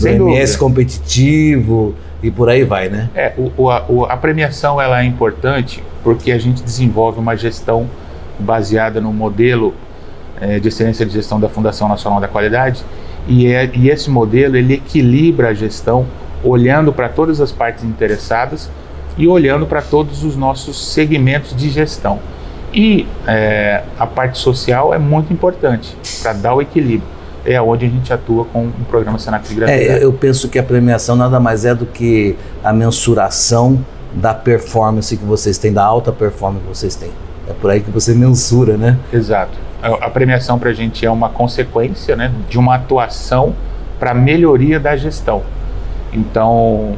Do 0.00 0.28
MS 0.28 0.58
competitivo 0.58 1.94
e 2.22 2.30
por 2.30 2.48
aí 2.48 2.64
vai, 2.64 2.88
né? 2.88 3.10
É, 3.14 3.32
o, 3.36 3.52
o, 3.56 3.70
a, 3.70 3.84
a 4.08 4.16
premiação 4.16 4.80
ela 4.80 5.00
é 5.00 5.04
importante 5.04 5.82
porque 6.04 6.30
a 6.30 6.38
gente 6.38 6.62
desenvolve 6.62 7.18
uma 7.18 7.34
gestão 7.34 7.88
baseada 8.38 9.00
no 9.00 9.12
modelo 9.12 9.74
é, 10.40 10.60
de 10.60 10.68
excelência 10.68 11.04
de 11.04 11.12
gestão 11.12 11.40
da 11.40 11.48
Fundação 11.48 11.88
Nacional 11.88 12.20
da 12.20 12.28
Qualidade 12.28 12.84
e, 13.26 13.46
é, 13.46 13.68
e 13.74 13.88
esse 13.88 14.10
modelo 14.10 14.56
ele 14.56 14.74
equilibra 14.74 15.48
a 15.48 15.54
gestão 15.54 16.06
olhando 16.42 16.92
para 16.92 17.08
todas 17.08 17.40
as 17.40 17.50
partes 17.50 17.82
interessadas 17.82 18.70
e 19.16 19.26
olhando 19.26 19.66
para 19.66 19.80
todos 19.80 20.22
os 20.22 20.36
nossos 20.36 20.92
segmentos 20.92 21.56
de 21.56 21.70
gestão. 21.70 22.18
E 22.72 23.06
é, 23.26 23.82
a 23.98 24.06
parte 24.06 24.38
social 24.38 24.92
é 24.92 24.98
muito 24.98 25.32
importante 25.32 25.96
para 26.20 26.32
dar 26.32 26.54
o 26.54 26.60
equilíbrio. 26.60 27.14
É 27.46 27.60
onde 27.60 27.86
a 27.86 27.88
gente 27.88 28.12
atua 28.12 28.44
com 28.46 28.66
o 28.66 28.84
programa 28.88 29.18
Senac 29.18 29.46
de 29.48 29.54
Gratuidade. 29.54 30.00
É, 30.00 30.04
eu 30.04 30.12
penso 30.12 30.48
que 30.48 30.58
a 30.58 30.62
premiação 30.62 31.14
nada 31.14 31.38
mais 31.38 31.64
é 31.64 31.74
do 31.74 31.86
que 31.86 32.36
a 32.62 32.72
mensuração 32.72 33.84
da 34.14 34.32
performance 34.32 35.16
que 35.16 35.24
vocês 35.24 35.58
têm, 35.58 35.72
da 35.72 35.84
alta 35.84 36.12
performance 36.12 36.62
que 36.62 36.68
vocês 36.68 36.94
têm. 36.94 37.10
É 37.48 37.52
por 37.52 37.70
aí 37.70 37.80
que 37.80 37.90
você 37.90 38.14
mensura, 38.14 38.76
né? 38.76 38.98
Exato. 39.12 39.58
A 39.82 40.08
premiação 40.08 40.58
para 40.58 40.70
a 40.70 40.72
gente 40.72 41.04
é 41.04 41.10
uma 41.10 41.28
consequência 41.28 42.16
né, 42.16 42.32
de 42.48 42.58
uma 42.58 42.76
atuação 42.76 43.54
para 43.98 44.14
melhoria 44.14 44.80
da 44.80 44.96
gestão. 44.96 45.42
Então, 46.10 46.96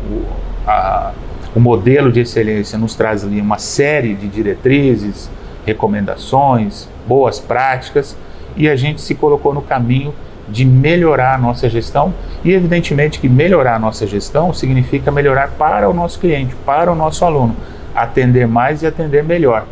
a, 0.64 1.10
o 1.54 1.58
modelo 1.58 2.12
de 2.12 2.20
excelência 2.20 2.78
nos 2.78 2.94
traz 2.94 3.24
ali 3.24 3.40
uma 3.40 3.58
série 3.58 4.14
de 4.14 4.28
diretrizes, 4.28 5.28
recomendações, 5.64 6.88
boas 7.08 7.40
práticas, 7.40 8.16
e 8.56 8.68
a 8.68 8.76
gente 8.76 9.00
se 9.00 9.14
colocou 9.14 9.52
no 9.52 9.62
caminho 9.62 10.14
de 10.48 10.64
melhorar 10.64 11.34
a 11.34 11.38
nossa 11.38 11.68
gestão 11.68 12.14
e 12.44 12.52
evidentemente 12.52 13.18
que 13.18 13.28
melhorar 13.28 13.76
a 13.76 13.78
nossa 13.78 14.06
gestão 14.06 14.52
significa 14.52 15.10
melhorar 15.10 15.50
para 15.58 15.88
o 15.88 15.94
nosso 15.94 16.18
cliente, 16.18 16.54
para 16.64 16.90
o 16.90 16.94
nosso 16.94 17.24
aluno, 17.24 17.56
atender 17.94 18.46
mais 18.46 18.82
e 18.82 18.86
atender 18.86 19.24
melhor. 19.24 19.64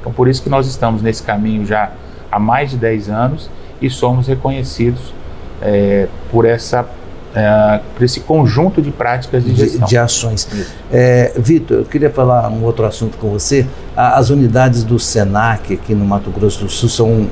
Então 0.00 0.12
por 0.12 0.28
isso 0.28 0.42
que 0.42 0.48
nós 0.48 0.66
estamos 0.66 1.02
nesse 1.02 1.22
caminho 1.22 1.64
já 1.64 1.90
há 2.30 2.38
mais 2.38 2.70
de 2.70 2.76
10 2.76 3.08
anos 3.08 3.50
e 3.80 3.88
somos 3.88 4.26
reconhecidos 4.26 5.14
é, 5.62 6.08
por 6.30 6.44
essa 6.44 6.86
é, 7.34 7.80
por 7.94 8.02
esse 8.02 8.20
conjunto 8.20 8.80
de 8.80 8.90
práticas 8.90 9.44
de 9.44 9.54
gestão. 9.54 9.80
De, 9.80 9.90
de 9.90 9.98
ações. 9.98 10.48
É, 10.90 11.32
Vitor, 11.36 11.78
eu 11.78 11.84
queria 11.84 12.08
falar 12.08 12.48
um 12.48 12.64
outro 12.64 12.86
assunto 12.86 13.18
com 13.18 13.28
você. 13.28 13.66
As 13.94 14.30
unidades 14.30 14.82
do 14.82 14.98
SENAC 14.98 15.74
aqui 15.74 15.94
no 15.94 16.04
Mato 16.04 16.30
Grosso 16.30 16.64
do 16.64 16.70
Sul 16.70 16.88
são 16.88 17.28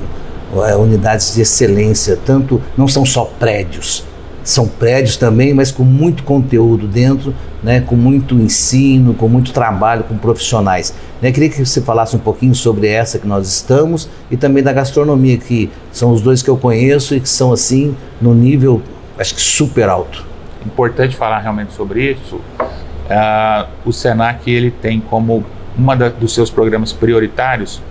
unidades 0.77 1.33
de 1.35 1.41
excelência, 1.41 2.17
tanto 2.25 2.61
não 2.77 2.87
são 2.87 3.05
só 3.05 3.25
prédios, 3.25 4.05
são 4.45 4.67
prédios 4.67 5.17
também, 5.17 5.55
mas 5.55 5.71
com 5.71 5.83
muito 5.83 6.23
conteúdo 6.23 6.87
dentro, 6.87 7.33
né, 7.63 7.81
com 7.81 7.95
muito 7.95 8.35
ensino, 8.35 9.15
com 9.15 9.27
muito 9.27 9.51
trabalho 9.51 10.03
com 10.03 10.15
profissionais. 10.17 10.93
Né, 11.19 11.31
queria 11.31 11.49
que 11.49 11.65
você 11.65 11.81
falasse 11.81 12.15
um 12.15 12.19
pouquinho 12.19 12.53
sobre 12.53 12.87
essa 12.87 13.17
que 13.17 13.27
nós 13.27 13.47
estamos 13.47 14.07
e 14.29 14.37
também 14.37 14.61
da 14.61 14.71
gastronomia, 14.71 15.35
que 15.37 15.71
são 15.91 16.11
os 16.11 16.21
dois 16.21 16.43
que 16.43 16.49
eu 16.49 16.57
conheço 16.57 17.15
e 17.15 17.19
que 17.19 17.27
são 17.27 17.51
assim 17.51 17.95
no 18.21 18.35
nível, 18.35 18.83
acho 19.17 19.33
que 19.33 19.41
super 19.41 19.89
alto. 19.89 20.23
Importante 20.63 21.15
falar 21.15 21.39
realmente 21.39 21.73
sobre 21.73 22.11
isso. 22.11 22.35
uh, 22.35 23.67
o 23.83 23.91
Senac 23.91 24.49
ele 24.49 24.69
tem 24.69 24.99
como 24.99 25.43
uma 25.75 25.95
dos 25.95 26.35
seus 26.35 26.51
programas 26.51 26.93
prioritários 26.93 27.81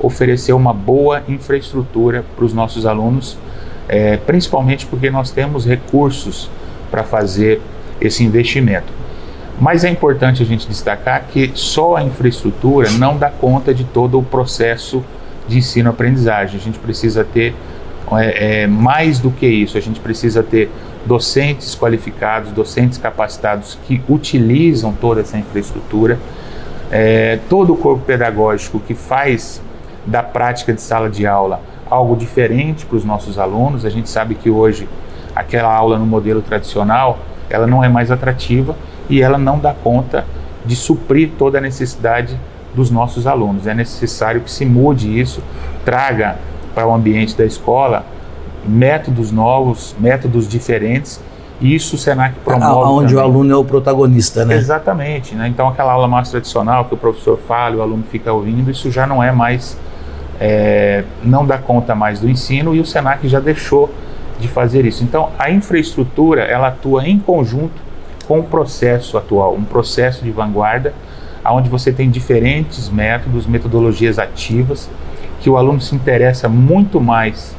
oferecer 0.00 0.52
uma 0.52 0.72
boa 0.72 1.22
infraestrutura 1.28 2.24
para 2.34 2.44
os 2.44 2.52
nossos 2.52 2.86
alunos, 2.86 3.36
é, 3.88 4.16
principalmente 4.16 4.86
porque 4.86 5.10
nós 5.10 5.30
temos 5.30 5.66
recursos 5.66 6.50
para 6.90 7.04
fazer 7.04 7.60
esse 8.00 8.24
investimento. 8.24 8.92
Mas 9.60 9.84
é 9.84 9.90
importante 9.90 10.42
a 10.42 10.46
gente 10.46 10.66
destacar 10.66 11.24
que 11.30 11.52
só 11.54 11.96
a 11.96 12.02
infraestrutura 12.02 12.90
não 12.92 13.18
dá 13.18 13.28
conta 13.28 13.74
de 13.74 13.84
todo 13.84 14.18
o 14.18 14.22
processo 14.22 15.04
de 15.46 15.58
ensino-aprendizagem. 15.58 16.58
A 16.58 16.62
gente 16.62 16.78
precisa 16.78 17.22
ter 17.24 17.54
é, 18.12 18.62
é, 18.62 18.66
mais 18.66 19.18
do 19.18 19.30
que 19.30 19.46
isso, 19.46 19.76
a 19.76 19.80
gente 19.80 20.00
precisa 20.00 20.42
ter 20.42 20.70
docentes 21.04 21.74
qualificados, 21.74 22.52
docentes 22.52 22.98
capacitados 22.98 23.78
que 23.86 24.00
utilizam 24.08 24.92
toda 24.92 25.20
essa 25.20 25.38
infraestrutura, 25.38 26.18
é, 26.90 27.38
todo 27.48 27.72
o 27.72 27.76
corpo 27.76 28.04
pedagógico 28.04 28.80
que 28.80 28.94
faz 28.94 29.62
da 30.06 30.22
prática 30.22 30.72
de 30.72 30.80
sala 30.80 31.08
de 31.08 31.26
aula 31.26 31.60
algo 31.88 32.16
diferente 32.16 32.86
para 32.86 32.96
os 32.96 33.04
nossos 33.04 33.38
alunos. 33.38 33.84
A 33.84 33.90
gente 33.90 34.08
sabe 34.08 34.34
que 34.34 34.48
hoje 34.48 34.88
aquela 35.34 35.74
aula 35.74 35.98
no 35.98 36.06
modelo 36.06 36.40
tradicional 36.40 37.18
ela 37.48 37.66
não 37.66 37.82
é 37.82 37.88
mais 37.88 38.10
atrativa 38.10 38.76
e 39.08 39.20
ela 39.20 39.36
não 39.36 39.58
dá 39.58 39.74
conta 39.74 40.24
de 40.64 40.76
suprir 40.76 41.32
toda 41.36 41.58
a 41.58 41.60
necessidade 41.60 42.38
dos 42.74 42.90
nossos 42.90 43.26
alunos. 43.26 43.66
É 43.66 43.74
necessário 43.74 44.40
que 44.40 44.50
se 44.50 44.64
mude 44.64 45.18
isso, 45.18 45.42
traga 45.84 46.36
para 46.74 46.86
o 46.86 46.94
ambiente 46.94 47.36
da 47.36 47.44
escola 47.44 48.04
métodos 48.64 49.32
novos, 49.32 49.94
métodos 49.98 50.48
diferentes. 50.48 51.20
E 51.60 51.74
isso 51.74 51.96
o 51.96 51.98
Senac 51.98 52.34
promove. 52.42 52.90
Onde 52.90 53.08
também. 53.08 53.16
o 53.16 53.20
aluno 53.20 53.52
é 53.52 53.56
o 53.56 53.64
protagonista, 53.64 54.46
né? 54.46 54.54
Exatamente. 54.54 55.34
Né? 55.34 55.48
Então, 55.48 55.68
aquela 55.68 55.92
aula 55.92 56.08
mais 56.08 56.30
tradicional 56.30 56.86
que 56.86 56.94
o 56.94 56.96
professor 56.96 57.38
fala, 57.46 57.76
o 57.76 57.82
aluno 57.82 58.02
fica 58.10 58.32
ouvindo, 58.32 58.70
isso 58.70 58.90
já 58.90 59.06
não 59.06 59.22
é 59.22 59.30
mais. 59.30 59.76
É, 60.40 61.04
não 61.22 61.44
dá 61.44 61.58
conta 61.58 61.94
mais 61.94 62.18
do 62.18 62.28
ensino 62.28 62.74
e 62.74 62.80
o 62.80 62.86
Senac 62.86 63.28
já 63.28 63.38
deixou 63.38 63.92
de 64.40 64.48
fazer 64.48 64.86
isso. 64.86 65.04
Então, 65.04 65.30
a 65.38 65.50
infraestrutura 65.50 66.42
ela 66.42 66.68
atua 66.68 67.06
em 67.06 67.18
conjunto 67.18 67.80
com 68.26 68.40
o 68.40 68.42
processo 68.42 69.18
atual, 69.18 69.54
um 69.54 69.64
processo 69.64 70.24
de 70.24 70.30
vanguarda, 70.30 70.94
onde 71.44 71.68
você 71.68 71.92
tem 71.92 72.08
diferentes 72.08 72.88
métodos, 72.88 73.46
metodologias 73.46 74.18
ativas, 74.18 74.88
que 75.40 75.50
o 75.50 75.56
aluno 75.56 75.80
se 75.80 75.94
interessa 75.94 76.48
muito 76.48 77.00
mais 77.00 77.54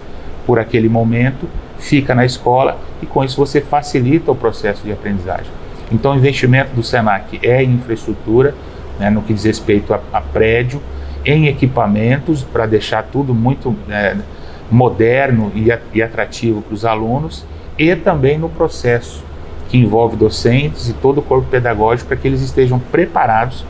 por 0.46 0.60
aquele 0.60 0.90
momento, 0.90 1.48
fica 1.78 2.14
na 2.16 2.26
escola 2.26 2.78
e 3.02 3.06
com 3.06 3.24
isso 3.24 3.38
você 3.38 3.60
facilita 3.62 4.32
o 4.32 4.36
processo 4.36 4.84
de 4.84 4.92
aprendizagem. 4.92 5.52
Então, 5.92 6.14
o 6.14 6.16
investimento 6.16 6.74
do 6.74 6.84
SENAC 6.84 7.40
é 7.44 7.64
em 7.64 7.74
infraestrutura, 7.74 8.56
né, 9.00 9.10
no 9.10 9.22
que 9.22 9.34
diz 9.34 9.44
respeito 9.44 9.94
a, 9.94 10.00
a 10.14 10.22
prédio, 10.22 10.82
em 11.26 11.48
equipamentos, 11.48 12.44
para 12.44 12.66
deixar 12.66 13.04
tudo 13.04 13.34
muito 13.34 13.76
é, 13.90 14.16
moderno 14.70 15.52
e, 15.56 15.68
e 15.94 16.02
atrativo 16.02 16.62
para 16.62 16.74
os 16.74 16.86
alunos, 16.86 17.46
e 17.78 17.96
também 17.96 18.38
no 18.38 18.50
processo 18.50 19.24
que 19.70 19.78
envolve 19.78 20.16
docentes 20.16 20.90
e 20.90 20.94
todo 20.94 21.20
o 21.20 21.22
corpo 21.22 21.48
pedagógico 21.50 22.10
para 22.10 22.18
que 22.18 22.28
eles 22.28 22.42
estejam 22.42 22.78
preparados 22.78 23.66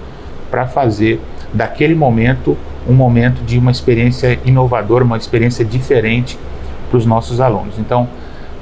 para 0.49 0.65
fazer 0.65 1.19
daquele 1.53 1.93
momento 1.93 2.57
um 2.87 2.93
momento 2.93 3.43
de 3.43 3.59
uma 3.59 3.69
experiência 3.69 4.39
inovadora, 4.43 5.03
uma 5.03 5.17
experiência 5.17 5.63
diferente 5.63 6.37
para 6.89 6.97
os 6.97 7.05
nossos 7.05 7.39
alunos. 7.39 7.77
Então, 7.77 8.07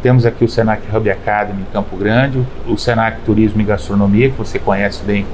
temos 0.01 0.25
aqui 0.25 0.43
o 0.43 0.49
Senac 0.49 0.81
Hub 0.93 1.09
Academy 1.09 1.61
em 1.61 1.73
Campo 1.73 1.95
Grande, 1.95 2.45
o 2.67 2.77
Senac 2.77 3.21
Turismo 3.21 3.61
e 3.61 3.63
Gastronomia, 3.63 4.29
que 4.29 4.37
você 4.37 4.59
conhece 4.59 5.03
bem 5.03 5.25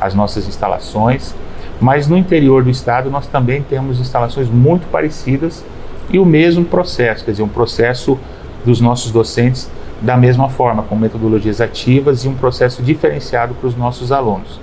as 0.00 0.14
nossas 0.14 0.46
instalações, 0.46 1.34
mas 1.80 2.06
no 2.06 2.16
interior 2.16 2.62
do 2.62 2.70
estado 2.70 3.10
nós 3.10 3.26
também 3.26 3.62
temos 3.62 4.00
instalações 4.00 4.48
muito 4.48 4.86
parecidas 4.88 5.64
e 6.10 6.18
o 6.18 6.24
mesmo 6.24 6.64
processo, 6.64 7.24
quer 7.24 7.32
dizer, 7.32 7.42
um 7.42 7.48
processo 7.48 8.18
dos 8.64 8.80
nossos 8.80 9.10
docentes 9.10 9.70
da 10.00 10.16
mesma 10.16 10.48
forma, 10.48 10.82
com 10.82 10.96
metodologias 10.96 11.60
ativas 11.60 12.24
e 12.24 12.28
um 12.28 12.34
processo 12.34 12.82
diferenciado 12.82 13.54
para 13.54 13.68
os 13.68 13.76
nossos 13.76 14.12
alunos. 14.12 14.60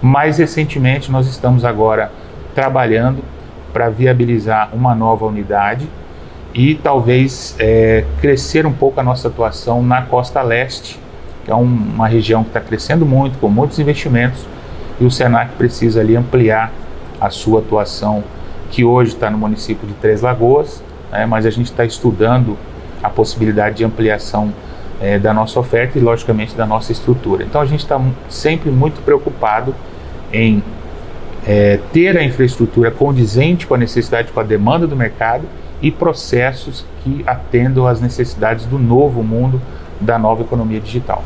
Mais 0.00 0.38
recentemente, 0.38 1.10
nós 1.10 1.26
estamos 1.26 1.64
agora 1.64 2.10
trabalhando 2.54 3.22
para 3.72 3.90
viabilizar 3.90 4.70
uma 4.72 4.94
nova 4.94 5.26
unidade 5.26 5.86
e 6.54 6.74
talvez 6.74 7.54
é, 7.58 8.04
crescer 8.20 8.66
um 8.66 8.72
pouco 8.72 8.98
a 8.98 9.02
nossa 9.02 9.28
atuação 9.28 9.82
na 9.82 10.02
costa 10.02 10.42
leste, 10.42 10.98
que 11.44 11.50
é 11.50 11.54
um, 11.54 11.64
uma 11.64 12.08
região 12.08 12.42
que 12.42 12.50
está 12.50 12.60
crescendo 12.60 13.06
muito, 13.06 13.38
com 13.38 13.48
muitos 13.48 13.78
investimentos, 13.78 14.46
e 15.00 15.04
o 15.04 15.10
Senac 15.10 15.52
precisa 15.56 16.00
ali 16.00 16.14
ampliar 16.14 16.70
a 17.20 17.30
sua 17.30 17.60
atuação, 17.60 18.22
que 18.70 18.84
hoje 18.84 19.14
está 19.14 19.30
no 19.30 19.38
município 19.38 19.88
de 19.88 19.94
Três 19.94 20.20
Lagoas, 20.20 20.82
né, 21.10 21.26
mas 21.26 21.46
a 21.46 21.50
gente 21.50 21.66
está 21.66 21.84
estudando 21.84 22.56
a 23.02 23.08
possibilidade 23.08 23.76
de 23.76 23.84
ampliação 23.84 24.52
é, 25.00 25.18
da 25.18 25.32
nossa 25.32 25.58
oferta 25.58 25.98
e, 25.98 26.02
logicamente, 26.02 26.54
da 26.54 26.66
nossa 26.66 26.92
estrutura. 26.92 27.42
Então, 27.42 27.60
a 27.60 27.66
gente 27.66 27.80
está 27.80 28.00
sempre 28.28 28.70
muito 28.70 29.02
preocupado 29.02 29.74
em 30.32 30.62
é, 31.46 31.80
ter 31.92 32.16
a 32.16 32.22
infraestrutura 32.22 32.90
condizente 32.90 33.66
com 33.66 33.74
a 33.74 33.78
necessidade, 33.78 34.30
com 34.30 34.40
a 34.40 34.42
demanda 34.42 34.86
do 34.86 34.94
mercado 34.94 35.44
e 35.80 35.90
processos 35.90 36.84
que 37.02 37.24
atendam 37.26 37.86
às 37.86 38.00
necessidades 38.00 38.66
do 38.66 38.78
novo 38.78 39.22
mundo, 39.22 39.60
da 39.98 40.18
nova 40.18 40.42
economia 40.42 40.78
digital. 40.78 41.24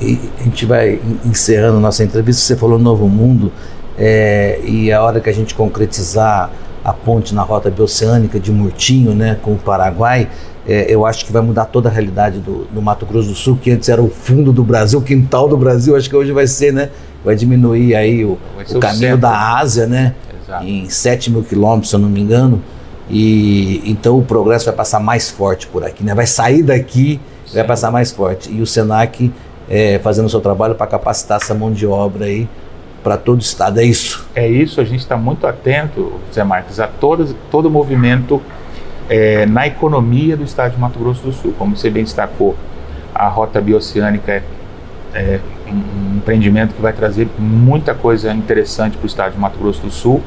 E 0.00 0.18
a 0.40 0.44
gente 0.44 0.64
vai 0.64 1.00
encerrando 1.24 1.80
nossa 1.80 2.04
entrevista. 2.04 2.42
Você 2.42 2.56
falou 2.56 2.78
novo 2.78 3.08
mundo, 3.08 3.52
é, 3.98 4.60
e 4.64 4.92
a 4.92 5.02
hora 5.02 5.20
que 5.20 5.28
a 5.28 5.32
gente 5.32 5.54
concretizar 5.54 6.50
a 6.84 6.92
ponte 6.92 7.34
na 7.34 7.42
rota 7.42 7.68
bioceânica 7.68 8.38
de 8.38 8.52
Murtinho, 8.52 9.12
né, 9.14 9.36
com 9.42 9.52
o 9.52 9.56
Paraguai, 9.58 10.28
é, 10.66 10.86
eu 10.88 11.04
acho 11.04 11.24
que 11.26 11.32
vai 11.32 11.42
mudar 11.42 11.64
toda 11.64 11.88
a 11.88 11.92
realidade 11.92 12.38
do, 12.38 12.64
do, 12.66 12.80
Mato 12.80 13.04
Grosso 13.04 13.28
do 13.28 13.34
Sul, 13.34 13.58
que 13.60 13.70
antes 13.70 13.88
era 13.88 14.02
o 14.02 14.08
fundo 14.08 14.52
do 14.52 14.62
Brasil, 14.62 14.98
o 14.98 15.02
quintal 15.02 15.48
do 15.48 15.56
Brasil, 15.56 15.96
acho 15.96 16.08
que 16.08 16.14
hoje 16.14 16.30
vai 16.30 16.46
ser, 16.46 16.72
né? 16.72 16.90
Vai 17.24 17.34
diminuir 17.34 17.96
aí 17.96 18.24
o, 18.24 18.38
o 18.74 18.78
caminho 18.78 19.14
o 19.14 19.18
da 19.18 19.56
Ásia, 19.58 19.86
né? 19.86 20.14
Exato. 20.42 20.64
Em 20.64 20.88
7 20.88 21.30
mil 21.30 21.42
quilômetros, 21.42 21.90
se 21.90 21.96
eu 21.96 22.00
não 22.00 22.08
me 22.08 22.20
engano. 22.20 22.62
E 23.10 23.82
então 23.90 24.18
o 24.18 24.22
progresso 24.22 24.66
vai 24.66 24.74
passar 24.74 25.00
mais 25.00 25.30
forte 25.30 25.66
por 25.66 25.82
aqui, 25.82 26.04
né? 26.04 26.14
Vai 26.14 26.26
sair 26.26 26.62
daqui, 26.62 27.18
Sim. 27.46 27.54
vai 27.54 27.64
passar 27.64 27.90
mais 27.90 28.12
forte. 28.12 28.52
E 28.52 28.60
o 28.60 28.66
Senac 28.66 29.32
é, 29.68 29.98
fazendo 29.98 30.26
o 30.26 30.30
seu 30.30 30.40
trabalho 30.40 30.74
para 30.74 30.86
capacitar 30.86 31.38
essa 31.38 31.54
mão 31.54 31.70
de 31.72 31.86
obra 31.86 32.24
aí 32.24 32.48
para 33.02 33.16
todo 33.16 33.38
o 33.38 33.40
estado, 33.40 33.80
é 33.80 33.84
isso? 33.84 34.26
É 34.34 34.46
isso, 34.46 34.80
a 34.80 34.84
gente 34.84 35.00
está 35.00 35.16
muito 35.16 35.46
atento, 35.46 36.14
Zé 36.32 36.42
Marques, 36.42 36.80
a 36.80 36.86
todo, 36.86 37.34
todo 37.50 37.70
movimento 37.70 38.42
é, 39.08 39.46
na 39.46 39.66
economia 39.66 40.36
do 40.36 40.44
estado 40.44 40.72
de 40.72 40.80
Mato 40.80 40.98
Grosso 40.98 41.22
do 41.22 41.32
Sul. 41.32 41.54
Como 41.58 41.76
você 41.76 41.90
bem 41.90 42.04
destacou, 42.04 42.56
a 43.14 43.28
rota 43.28 43.60
bioceânica 43.60 44.32
é, 44.32 44.42
é 45.14 45.40
um 45.68 46.16
empreendimento 46.16 46.74
que 46.74 46.82
vai 46.82 46.92
trazer 46.92 47.28
muita 47.38 47.94
coisa 47.94 48.32
interessante 48.32 48.96
para 48.96 49.04
o 49.04 49.06
estado 49.06 49.32
de 49.32 49.38
Mato 49.38 49.58
Grosso 49.58 49.82
do 49.82 49.90
Sul. 49.90 50.22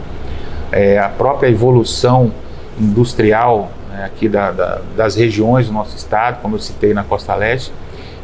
É, 0.71 0.97
a 0.97 1.09
própria 1.09 1.49
evolução 1.49 2.31
industrial 2.79 3.71
né, 3.89 4.05
aqui 4.05 4.29
da, 4.29 4.51
da, 4.51 4.81
das 4.95 5.15
regiões 5.15 5.67
do 5.67 5.73
nosso 5.73 5.95
estado, 5.95 6.41
como 6.41 6.55
eu 6.55 6.59
citei 6.59 6.93
na 6.93 7.03
Costa 7.03 7.35
Leste, 7.35 7.71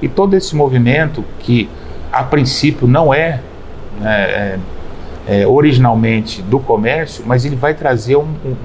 e 0.01 0.07
todo 0.07 0.35
esse 0.35 0.55
movimento 0.55 1.23
que 1.39 1.69
a 2.11 2.23
princípio 2.23 2.87
não 2.87 3.13
é, 3.13 3.41
né, 3.99 4.59
é, 5.27 5.39
é 5.41 5.47
originalmente 5.47 6.41
do 6.41 6.59
comércio, 6.59 7.23
mas 7.25 7.45
ele 7.45 7.55
vai 7.55 7.73
trazer 7.73 8.15
um, 8.15 8.21
um, 8.21 8.55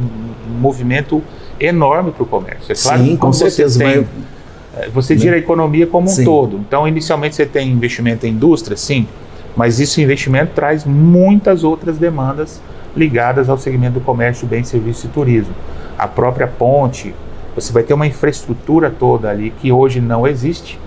um 0.49 0.59
movimento 0.61 1.23
enorme 1.59 2.13
para 2.13 2.23
o 2.23 2.27
comércio. 2.27 2.73
É 2.73 2.75
claro 2.75 3.05
Sim, 3.05 3.17
com 3.17 3.33
certeza. 3.33 3.79
Você, 3.79 3.85
tem, 3.85 4.07
é, 4.77 4.89
você 4.89 5.19
gira 5.19 5.37
a 5.37 5.39
economia 5.39 5.87
como 5.87 6.07
um 6.07 6.13
Sim. 6.13 6.25
todo. 6.25 6.59
Então, 6.59 6.87
inicialmente 6.87 7.37
você 7.37 7.47
tem 7.47 7.71
investimento 7.71 8.27
em 8.27 8.31
indústria, 8.31 8.77
sim, 8.77 9.07
mas 9.57 9.81
esse 9.81 10.01
investimento 10.01 10.53
traz 10.55 10.85
muitas 10.85 11.65
outras 11.65 11.99
demandas 11.99 12.61
ligadas 12.97 13.49
ao 13.49 13.59
segmento 13.59 13.95
do 13.95 14.01
comércio, 14.01 14.47
bem, 14.47 14.65
serviço 14.65 15.07
e 15.07 15.11
turismo. 15.11 15.55
A 15.99 16.07
própria 16.07 16.47
ponte, 16.47 17.15
você 17.55 17.73
vai 17.73 17.83
ter 17.83 17.95
uma 17.95 18.07
infraestrutura 18.07 18.91
toda 18.91 19.31
ali 19.31 19.53
que 19.61 19.71
hoje 19.73 20.01
não 20.01 20.27
existe 20.27 20.79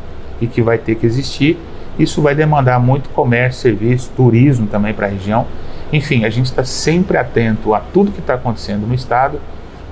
e 0.42 0.48
que 0.48 0.62
vai 0.62 0.78
ter 0.78 0.96
que 0.96 1.06
existir. 1.06 1.58
Isso 1.98 2.22
vai 2.22 2.36
demandar 2.36 2.80
muito 2.80 3.10
comércio, 3.10 3.62
serviço, 3.62 4.12
turismo 4.16 4.68
também 4.68 4.94
para 4.94 5.08
a 5.08 5.10
região. 5.10 5.46
Enfim, 5.94 6.26
a 6.26 6.30
gente 6.30 6.48
está 6.48 6.64
sempre 6.64 7.18
atento 7.18 7.74
a 7.74 7.80
tudo 7.80 8.12
que 8.12 8.20
está 8.20 8.34
acontecendo 8.34 8.86
no 8.86 8.94
estado 8.94 9.40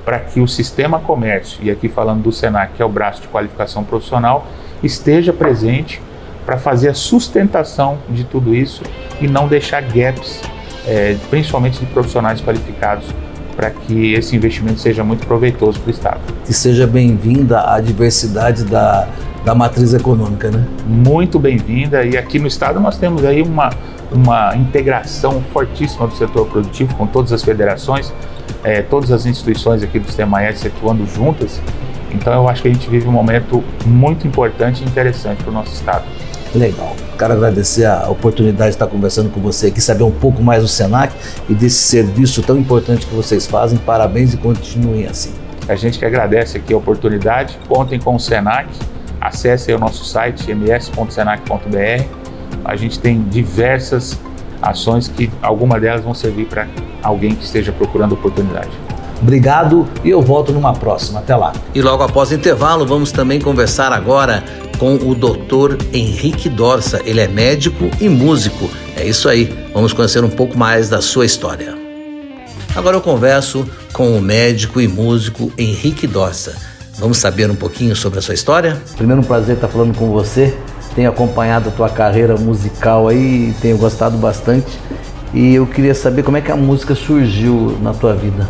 para 0.03 0.19
que 0.19 0.41
o 0.41 0.47
sistema 0.47 0.99
comércio, 0.99 1.59
e 1.63 1.71
aqui 1.71 1.87
falando 1.87 2.23
do 2.23 2.31
SENAC, 2.31 2.73
que 2.75 2.81
é 2.81 2.85
o 2.85 2.89
braço 2.89 3.21
de 3.21 3.29
qualificação 3.29 3.85
profissional, 3.85 4.45
esteja 4.83 5.31
presente 5.31 6.01
para 6.45 6.57
fazer 6.57 6.89
a 6.89 6.93
sustentação 6.93 7.97
de 8.09 8.25
tudo 8.25 8.53
isso 8.53 8.83
e 9.21 9.27
não 9.29 9.47
deixar 9.47 9.81
gaps 9.81 10.41
é, 10.85 11.15
principalmente 11.29 11.79
de 11.79 11.85
profissionais 11.87 12.41
qualificados, 12.41 13.05
para 13.55 13.69
que 13.69 14.13
esse 14.13 14.35
investimento 14.35 14.79
seja 14.79 15.03
muito 15.03 15.25
proveitoso 15.25 15.79
para 15.79 15.87
o 15.87 15.91
Estado. 15.91 16.19
Que 16.45 16.53
seja 16.53 16.87
bem-vinda 16.87 17.71
a 17.71 17.79
diversidade 17.79 18.63
da, 18.63 19.07
da 19.43 19.53
matriz 19.53 19.93
econômica, 19.93 20.49
né? 20.49 20.65
Muito 20.85 21.37
bem-vinda. 21.37 22.03
E 22.05 22.17
aqui 22.17 22.39
no 22.39 22.47
Estado 22.47 22.79
nós 22.79 22.97
temos 22.97 23.25
aí 23.25 23.41
uma, 23.41 23.69
uma 24.11 24.55
integração 24.55 25.41
fortíssima 25.51 26.07
do 26.07 26.15
setor 26.15 26.47
produtivo 26.47 26.95
com 26.95 27.05
todas 27.05 27.33
as 27.33 27.43
federações, 27.43 28.13
é, 28.63 28.81
todas 28.81 29.11
as 29.11 29.25
instituições 29.25 29.83
aqui 29.83 29.99
do 29.99 30.05
Sistema 30.05 30.41
S 30.43 30.67
atuando 30.67 31.05
juntas. 31.05 31.61
Então 32.11 32.33
eu 32.33 32.47
acho 32.47 32.61
que 32.61 32.67
a 32.67 32.73
gente 32.73 32.89
vive 32.89 33.07
um 33.07 33.11
momento 33.11 33.63
muito 33.85 34.25
importante 34.27 34.83
e 34.83 34.87
interessante 34.87 35.43
para 35.43 35.51
o 35.51 35.53
nosso 35.53 35.73
Estado. 35.73 36.05
Legal. 36.55 36.95
Quero 37.17 37.33
agradecer 37.33 37.85
a 37.85 38.07
oportunidade 38.09 38.69
de 38.69 38.75
estar 38.75 38.85
conversando 38.85 39.29
com 39.29 39.41
você 39.41 39.67
aqui, 39.67 39.81
saber 39.81 40.03
um 40.03 40.11
pouco 40.11 40.41
mais 40.41 40.61
do 40.61 40.67
SENAC 40.67 41.11
e 41.49 41.55
desse 41.55 41.77
serviço 41.77 42.43
tão 42.43 42.57
importante 42.57 43.07
que 43.07 43.15
vocês 43.15 43.47
fazem. 43.47 43.79
Parabéns 43.79 44.35
e 44.35 44.37
continuem 44.37 45.07
assim. 45.07 45.33
A 45.67 45.75
gente 45.75 45.97
que 45.97 46.05
agradece 46.05 46.57
aqui 46.57 46.73
a 46.73 46.77
oportunidade. 46.77 47.57
Contem 47.67 47.99
com 47.99 48.15
o 48.15 48.19
SENAC. 48.19 48.67
Acesse 49.23 49.71
o 49.71 49.79
nosso 49.79 50.03
site 50.03 50.51
ms.senac.br. 50.51 52.03
A 52.65 52.75
gente 52.75 52.99
tem 52.99 53.23
diversas 53.23 54.19
ações 54.61 55.07
que 55.07 55.31
alguma 55.41 55.79
delas 55.79 56.01
vão 56.01 56.13
servir 56.13 56.45
para 56.45 56.67
alguém 57.01 57.33
que 57.33 57.45
esteja 57.45 57.71
procurando 57.71 58.15
oportunidade. 58.15 58.71
Obrigado 59.21 59.87
e 60.03 60.09
eu 60.09 60.21
volto 60.21 60.51
numa 60.51 60.73
próxima. 60.73 61.21
Até 61.21 61.33
lá. 61.37 61.53
E 61.73 61.81
logo 61.81 62.03
após 62.03 62.31
o 62.31 62.33
intervalo, 62.33 62.85
vamos 62.85 63.13
também 63.13 63.39
conversar 63.39 63.93
agora 63.93 64.43
com 64.77 64.95
o 64.95 65.15
Dr. 65.15 65.77
Henrique 65.93 66.49
Dorsa. 66.49 67.01
Ele 67.05 67.21
é 67.21 67.27
médico 67.27 67.89
e 68.01 68.09
músico. 68.09 68.69
É 68.97 69.05
isso 69.05 69.29
aí. 69.29 69.57
Vamos 69.73 69.93
conhecer 69.93 70.21
um 70.25 70.29
pouco 70.29 70.57
mais 70.57 70.89
da 70.89 71.01
sua 71.01 71.25
história. 71.25 71.73
Agora 72.75 72.97
eu 72.97 73.01
converso 73.01 73.65
com 73.93 74.17
o 74.17 74.21
médico 74.21 74.81
e 74.81 74.87
músico 74.89 75.49
Henrique 75.57 76.05
Dorsa. 76.07 76.72
Vamos 77.03 77.17
saber 77.17 77.51
um 77.51 77.55
pouquinho 77.55 77.93
sobre 77.97 78.19
a 78.19 78.21
sua 78.21 78.33
história? 78.33 78.77
Primeiro 78.95 79.19
um 79.19 79.25
prazer 79.25 79.55
estar 79.55 79.67
falando 79.67 79.93
com 79.93 80.09
você. 80.09 80.55
Tenho 80.95 81.09
acompanhado 81.09 81.67
a 81.67 81.71
tua 81.73 81.89
carreira 81.89 82.37
musical 82.37 83.09
aí, 83.09 83.53
tenho 83.61 83.77
gostado 83.77 84.15
bastante. 84.15 84.79
E 85.33 85.55
eu 85.55 85.67
queria 85.67 85.93
saber 85.93 86.23
como 86.23 86.37
é 86.37 86.41
que 86.41 86.49
a 86.49 86.55
música 86.55 86.95
surgiu 86.95 87.77
na 87.81 87.91
tua 87.91 88.13
vida. 88.13 88.47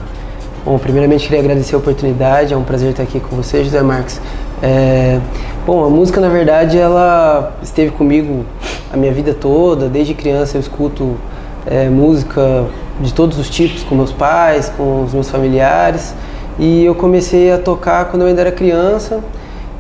Bom, 0.64 0.78
primeiramente 0.78 1.24
queria 1.24 1.40
agradecer 1.40 1.74
a 1.74 1.80
oportunidade, 1.80 2.54
é 2.54 2.56
um 2.56 2.62
prazer 2.64 2.92
estar 2.92 3.02
aqui 3.02 3.20
com 3.20 3.36
você, 3.36 3.64
José 3.64 3.82
Marques. 3.82 4.22
É, 4.62 5.20
bom, 5.66 5.84
a 5.84 5.90
música 5.90 6.22
na 6.22 6.30
verdade 6.30 6.78
ela 6.78 7.58
esteve 7.64 7.90
comigo 7.90 8.46
a 8.94 8.96
minha 8.96 9.12
vida 9.12 9.34
toda, 9.34 9.90
desde 9.90 10.14
criança 10.14 10.58
eu 10.58 10.62
escuto 10.62 11.18
é, 11.66 11.90
música 11.90 12.68
de 13.02 13.12
todos 13.16 13.40
os 13.40 13.50
tipos 13.50 13.82
com 13.82 13.96
meus 13.96 14.12
pais, 14.12 14.72
com 14.78 15.06
os 15.06 15.12
meus 15.12 15.28
familiares 15.28 16.14
e 16.60 16.86
eu 16.86 16.96
comecei 16.96 17.52
a 17.52 17.58
tocar 17.58 18.06
quando 18.06 18.24
eu 18.24 18.28
ainda 18.28 18.42
era 18.42 18.52
criança 18.52 19.22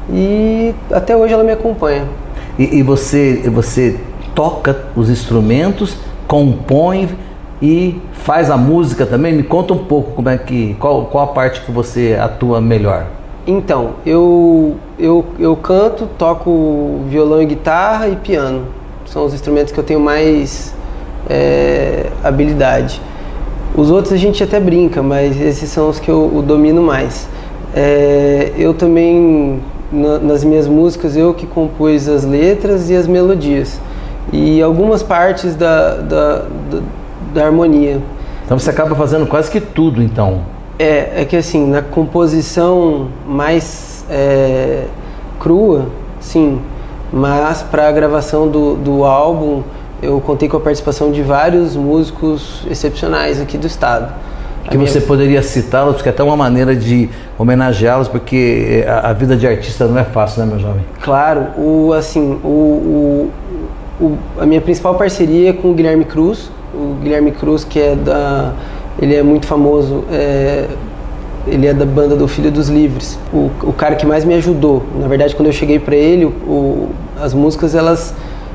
e 0.10 0.74
até 0.92 1.16
hoje 1.16 1.34
ela 1.34 1.44
me 1.44 1.52
acompanha. 1.52 2.08
E, 2.58 2.78
e 2.78 2.84
você, 2.84 3.44
você 3.50 4.00
toca 4.36 4.86
os 4.96 5.10
instrumentos, 5.10 5.98
compõe 6.28 7.10
e 7.62 8.02
faz 8.12 8.50
a 8.50 8.58
música 8.58 9.06
também? 9.06 9.34
Me 9.34 9.44
conta 9.44 9.74
um 9.74 9.86
pouco 9.86 10.12
como 10.12 10.30
é 10.30 10.38
que 10.38 10.76
qual, 10.80 11.06
qual 11.06 11.24
a 11.26 11.28
parte 11.28 11.62
que 11.62 11.72
você 11.72 12.18
atua 12.20 12.60
melhor. 12.60 13.06
Então, 13.46 13.96
eu, 14.06 14.78
eu, 14.98 15.26
eu 15.38 15.56
canto, 15.56 16.08
toco 16.18 17.02
violão 17.10 17.42
e 17.42 17.46
guitarra 17.46 18.08
e 18.08 18.16
piano. 18.16 18.68
São 19.06 19.26
os 19.26 19.34
instrumentos 19.34 19.74
que 19.74 19.80
eu 19.80 19.84
tenho 19.84 20.00
mais 20.00 20.74
é, 21.30 22.08
habilidade. 22.24 23.02
Os 23.76 23.90
outros 23.90 24.14
a 24.14 24.18
gente 24.18 24.44
até 24.44 24.60
brinca, 24.60 25.02
mas 25.02 25.40
esses 25.40 25.70
são 25.70 25.90
os 25.90 26.00
que 26.00 26.10
eu, 26.10 26.44
domino 26.46 26.82
mais. 26.82 27.28
É, 27.76 28.52
eu 28.58 28.74
também, 28.74 29.60
na, 29.92 30.20
nas 30.20 30.44
minhas 30.44 30.68
músicas, 30.68 31.18
eu 31.18 31.34
que 31.34 31.48
compus 31.48 32.08
as 32.08 32.24
letras 32.24 32.90
e 32.90 32.96
as 32.96 33.08
melodias. 33.08 33.80
E 34.32 34.62
algumas 34.62 35.02
partes 35.02 35.56
da, 35.56 35.96
da, 35.96 36.36
da 36.70 36.82
da 37.34 37.46
harmonia. 37.46 38.00
Então 38.46 38.58
você 38.58 38.70
acaba 38.70 38.96
fazendo 38.96 39.26
quase 39.26 39.50
que 39.50 39.60
tudo, 39.60 40.02
então. 40.02 40.42
É, 40.78 41.22
é 41.22 41.26
que 41.26 41.36
assim, 41.36 41.68
na 41.68 41.82
composição 41.82 43.08
mais 43.28 44.06
é, 44.10 44.86
crua, 45.40 45.88
sim, 46.20 46.60
mas 47.12 47.64
para 47.64 47.88
a 47.88 47.92
gravação 47.92 48.48
do, 48.48 48.76
do 48.76 49.04
álbum 49.04 49.64
eu 50.04 50.20
contei 50.22 50.50
com 50.50 50.58
a 50.58 50.60
participação 50.60 51.12
de 51.12 51.22
vários 51.22 51.76
músicos 51.76 52.64
excepcionais 52.70 53.40
aqui 53.40 53.58
do 53.58 53.68
estado. 53.68 54.14
Que 54.70 54.78
minha... 54.78 54.90
você 54.90 55.02
poderia 55.02 55.42
citá-los, 55.42 55.96
porque 55.96 56.10
é 56.10 56.12
até 56.12 56.24
uma 56.24 56.38
maneira 56.38 56.76
de 56.76 57.10
homenageá-los, 57.38 58.08
porque 58.08 58.86
a, 58.88 59.10
a, 59.10 59.14
vida 59.14 59.36
de 59.36 59.46
artista 59.46 59.86
não 59.88 60.00
é 60.00 60.04
fácil, 60.04 60.42
né, 60.42 60.52
meu 60.52 60.60
jovem? 60.60 60.86
Claro, 61.02 61.48
o, 61.58 61.92
assim, 61.94 62.40
o, 62.44 62.48
o, 62.48 63.32
o 64.00 64.18
a 64.40 64.46
minha 64.46 64.62
principal 64.62 64.96
parceria 64.96 65.50
é 65.50 65.54
com 65.54 65.72
o 65.72 65.74
Guilherme 65.74 66.06
Cruz, 66.06 66.50
o 66.74 66.96
Guilherme 67.02 67.32
Cruz, 67.32 67.64
que 67.64 67.80
é 67.80 67.96
da. 67.96 68.54
Ele 69.02 69.16
é 69.16 69.24
muito 69.24 69.48
famoso, 69.48 70.04
é, 70.12 70.68
ele 71.48 71.68
é 71.68 71.74
da 71.74 71.86
banda 71.86 72.16
do 72.16 72.28
Filho 72.28 72.52
dos 72.52 72.70
Livres. 72.70 73.20
O, 73.34 73.50
o 73.64 73.74
cara 73.74 73.96
que 73.96 74.06
mais 74.06 74.24
me 74.24 74.34
ajudou. 74.36 74.84
Na 75.00 75.08
verdade, 75.08 75.36
quando 75.36 75.48
eu 75.48 75.54
cheguei 75.54 75.80
para 75.80 75.96
ele, 75.96 76.26
o, 76.26 76.90
as 77.20 77.34
músicas 77.34 77.76
elas, 77.76 78.14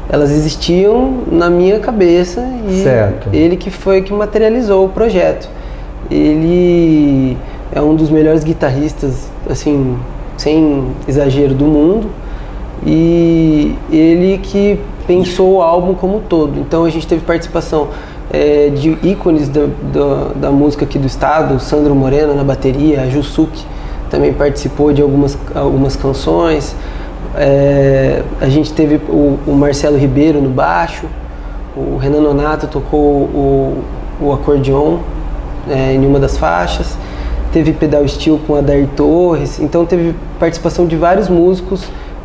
elas 0.08 0.30
existiam 0.30 1.22
na 1.30 1.50
minha 1.50 1.78
cabeça 1.78 2.46
e 2.68 2.82
certo. 2.82 3.28
ele 3.32 3.56
que 3.56 3.70
foi 3.70 4.00
que 4.02 4.12
materializou 4.12 4.86
o 4.86 4.88
projeto. 4.88 5.48
Ele 6.10 7.36
é 7.70 7.80
um 7.80 7.94
dos 7.94 8.08
melhores 8.08 8.42
guitarristas, 8.42 9.28
assim, 9.48 9.98
sem 10.36 10.86
exagero, 11.06 11.54
do 11.54 11.66
mundo. 11.66 12.08
E 12.86 13.74
ele 13.92 14.38
que 14.38 14.80
pensou 15.06 15.56
o 15.56 15.62
álbum 15.62 15.94
como 15.94 16.18
um 16.18 16.20
todo. 16.20 16.58
Então 16.58 16.84
a 16.84 16.90
gente 16.90 17.06
teve 17.06 17.22
participação 17.22 17.88
é, 18.30 18.70
de 18.70 18.96
ícones 19.02 19.48
da, 19.48 19.66
da, 19.92 20.32
da, 20.34 20.50
música 20.50 20.84
aqui 20.84 20.98
do 20.98 21.06
estado, 21.06 21.58
Sandro 21.58 21.94
Moreno 21.94 22.34
na 22.34 22.44
bateria, 22.44 23.02
a 23.02 23.08
Jusuki 23.08 23.64
também 24.10 24.32
participou 24.32 24.92
de 24.92 25.02
algumas, 25.02 25.36
algumas 25.54 25.96
canções. 25.96 26.74
É, 27.36 28.22
a 28.40 28.48
gente 28.48 28.72
teve 28.72 28.96
o, 29.08 29.38
o, 29.46 29.52
Marcelo 29.52 29.96
Ribeiro 29.96 30.40
no 30.40 30.48
baixo, 30.48 31.06
o 31.76 31.96
Renan 31.96 32.20
Nonato 32.20 32.66
tocou 32.66 33.00
o, 33.00 33.84
o 34.20 34.32
acordeon 34.32 34.98
é, 35.68 35.92
em 35.92 36.04
uma 36.06 36.18
das 36.18 36.36
faixas, 36.36 36.96
teve 37.52 37.72
pedal 37.72 38.06
steel 38.08 38.40
com 38.46 38.56
a 38.56 38.60
Dair 38.60 38.88
Torres, 38.96 39.60
então 39.60 39.84
teve 39.84 40.14
participação 40.38 40.86
de 40.86 40.96
vários 40.96 41.28
músicos 41.28 41.84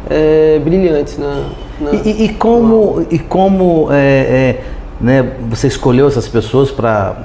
é, 0.09 0.59
brilhantes 0.63 1.17
na, 1.17 1.49
na 1.79 1.91
e, 2.03 2.25
e, 2.25 2.29
como 2.29 3.05
e 3.09 3.19
como 3.19 3.87
é, 3.91 3.97
é 3.97 4.63
né, 4.99 5.33
você 5.49 5.67
escolheu 5.67 6.07
essas 6.07 6.27
pessoas 6.27 6.71
para 6.71 7.17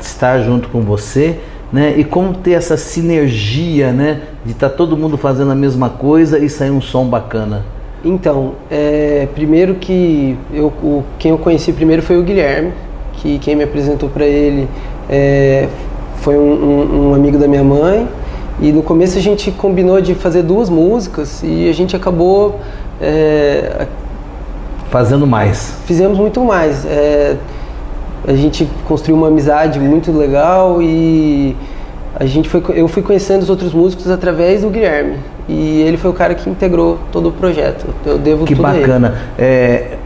estar 0.00 0.40
junto 0.40 0.68
com 0.68 0.82
você, 0.82 1.38
né, 1.72 1.94
e 1.96 2.04
como 2.04 2.34
ter 2.34 2.52
essa 2.52 2.76
sinergia, 2.76 3.92
né, 3.92 4.20
de 4.44 4.52
estar 4.52 4.68
tá 4.68 4.76
todo 4.76 4.96
mundo 4.96 5.16
fazendo 5.16 5.50
a 5.50 5.54
mesma 5.54 5.88
coisa 5.88 6.38
e 6.38 6.48
sair 6.48 6.70
um 6.70 6.80
som 6.80 7.06
bacana. 7.06 7.64
Então, 8.04 8.52
é, 8.70 9.28
primeiro 9.34 9.76
que 9.76 10.36
eu, 10.52 10.66
o, 10.66 11.04
quem 11.18 11.30
eu 11.30 11.38
conheci 11.38 11.72
primeiro 11.72 12.02
foi 12.02 12.18
o 12.18 12.22
Guilherme, 12.22 12.72
que 13.14 13.38
quem 13.38 13.54
me 13.54 13.62
apresentou 13.62 14.08
para 14.08 14.26
ele 14.26 14.68
é, 15.08 15.68
foi 16.16 16.36
um, 16.36 16.52
um, 16.52 17.10
um 17.10 17.14
amigo 17.14 17.38
da 17.38 17.46
minha 17.46 17.62
mãe. 17.62 18.08
E 18.60 18.70
no 18.70 18.82
começo 18.82 19.18
a 19.18 19.20
gente 19.20 19.50
combinou 19.50 20.00
de 20.00 20.14
fazer 20.14 20.42
duas 20.42 20.68
músicas 20.68 21.42
e 21.42 21.68
a 21.68 21.72
gente 21.72 21.96
acabou 21.96 22.60
é, 23.00 23.86
fazendo 24.90 25.26
mais. 25.26 25.74
Fizemos 25.86 26.18
muito 26.18 26.40
mais. 26.44 26.84
É, 26.84 27.36
a 28.26 28.34
gente 28.34 28.68
construiu 28.86 29.16
uma 29.16 29.28
amizade 29.28 29.78
muito 29.78 30.12
legal 30.12 30.80
e 30.80 31.56
a 32.14 32.24
gente 32.24 32.48
foi, 32.48 32.62
eu 32.74 32.86
fui 32.86 33.02
conhecendo 33.02 33.42
os 33.42 33.50
outros 33.50 33.72
músicos 33.72 34.08
através 34.10 34.62
do 34.62 34.70
Guilherme 34.70 35.16
e 35.48 35.80
ele 35.82 35.96
foi 35.96 36.10
o 36.10 36.14
cara 36.14 36.34
que 36.34 36.48
integrou 36.48 36.98
todo 37.10 37.30
o 37.30 37.32
projeto. 37.32 37.86
Eu 38.04 38.18
devo 38.18 38.44
que 38.44 38.54
tudo 38.54 38.62
bacana. 38.62 39.14
É, 39.38 39.96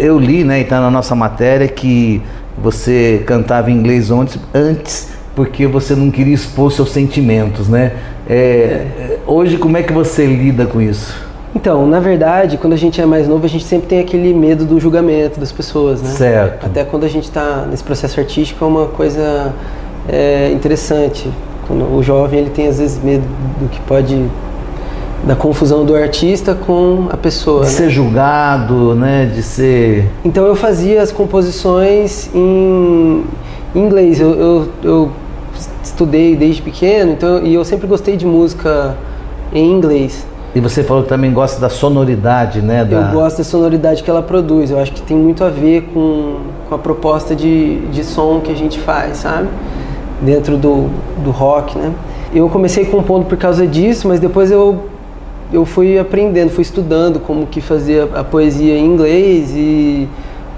eu 0.00 0.18
li, 0.18 0.44
né, 0.44 0.60
e 0.60 0.62
está 0.62 0.80
na 0.80 0.90
nossa 0.90 1.14
matéria 1.14 1.68
que 1.68 2.22
você 2.56 3.22
cantava 3.26 3.70
em 3.70 3.74
inglês 3.74 4.10
antes, 4.10 4.38
antes 4.54 5.16
porque 5.34 5.66
você 5.66 5.94
não 5.94 6.10
queria 6.10 6.34
expor 6.34 6.72
seus 6.72 6.90
sentimentos, 6.90 7.68
né? 7.68 7.92
É, 8.26 8.34
é. 8.34 9.18
Hoje 9.26 9.58
como 9.58 9.76
é 9.76 9.82
que 9.82 9.92
você 9.92 10.24
lida 10.24 10.64
com 10.64 10.80
isso? 10.80 11.25
Então, 11.56 11.86
na 11.86 11.98
verdade, 11.98 12.58
quando 12.58 12.74
a 12.74 12.76
gente 12.76 13.00
é 13.00 13.06
mais 13.06 13.26
novo, 13.26 13.46
a 13.46 13.48
gente 13.48 13.64
sempre 13.64 13.88
tem 13.88 13.98
aquele 13.98 14.34
medo 14.34 14.66
do 14.66 14.78
julgamento 14.78 15.40
das 15.40 15.50
pessoas, 15.50 16.02
né? 16.02 16.10
Certo. 16.10 16.66
Até 16.66 16.84
quando 16.84 17.04
a 17.04 17.08
gente 17.08 17.24
está 17.24 17.66
nesse 17.70 17.82
processo 17.82 18.20
artístico 18.20 18.62
é 18.62 18.68
uma 18.68 18.88
coisa 18.88 19.54
é, 20.06 20.50
interessante. 20.52 21.30
Quando 21.66 21.96
o 21.96 22.02
jovem 22.02 22.40
ele 22.40 22.50
tem 22.50 22.68
às 22.68 22.78
vezes 22.78 23.02
medo 23.02 23.24
do 23.58 23.70
que 23.70 23.80
pode 23.80 24.22
da 25.24 25.34
confusão 25.34 25.82
do 25.82 25.96
artista 25.96 26.54
com 26.54 27.06
a 27.10 27.16
pessoa. 27.16 27.60
De 27.60 27.70
né? 27.70 27.72
ser 27.72 27.88
julgado, 27.88 28.94
né? 28.94 29.24
De 29.24 29.42
ser. 29.42 30.10
Então 30.26 30.44
eu 30.44 30.54
fazia 30.54 31.00
as 31.00 31.10
composições 31.10 32.28
em 32.34 33.24
inglês. 33.74 34.20
Eu, 34.20 34.34
eu, 34.34 34.68
eu 34.82 35.10
estudei 35.82 36.36
desde 36.36 36.60
pequeno, 36.60 37.12
então 37.12 37.42
e 37.42 37.54
eu 37.54 37.64
sempre 37.64 37.86
gostei 37.86 38.14
de 38.14 38.26
música 38.26 38.94
em 39.54 39.72
inglês. 39.72 40.26
E 40.56 40.60
você 40.60 40.82
falou 40.82 41.02
que 41.02 41.10
também 41.10 41.34
gosta 41.34 41.60
da 41.60 41.68
sonoridade, 41.68 42.62
né? 42.62 42.82
Da... 42.82 42.96
Eu 42.96 43.12
gosto 43.12 43.36
da 43.36 43.44
sonoridade 43.44 44.02
que 44.02 44.08
ela 44.08 44.22
produz. 44.22 44.70
Eu 44.70 44.78
acho 44.78 44.90
que 44.90 45.02
tem 45.02 45.14
muito 45.14 45.44
a 45.44 45.50
ver 45.50 45.82
com, 45.92 46.36
com 46.66 46.74
a 46.74 46.78
proposta 46.78 47.36
de, 47.36 47.80
de 47.88 48.02
som 48.02 48.40
que 48.40 48.50
a 48.50 48.54
gente 48.54 48.80
faz, 48.80 49.18
sabe? 49.18 49.48
Dentro 50.22 50.56
do, 50.56 50.88
do 51.22 51.30
rock, 51.30 51.76
né? 51.76 51.92
Eu 52.34 52.48
comecei 52.48 52.86
compondo 52.86 53.26
por 53.26 53.36
causa 53.36 53.66
disso, 53.66 54.08
mas 54.08 54.18
depois 54.18 54.50
eu, 54.50 54.86
eu 55.52 55.66
fui 55.66 55.98
aprendendo, 55.98 56.48
fui 56.48 56.62
estudando 56.62 57.20
como 57.20 57.46
que 57.46 57.60
fazia 57.60 58.08
a 58.14 58.24
poesia 58.24 58.78
em 58.78 58.86
inglês 58.86 59.52
e 59.54 60.08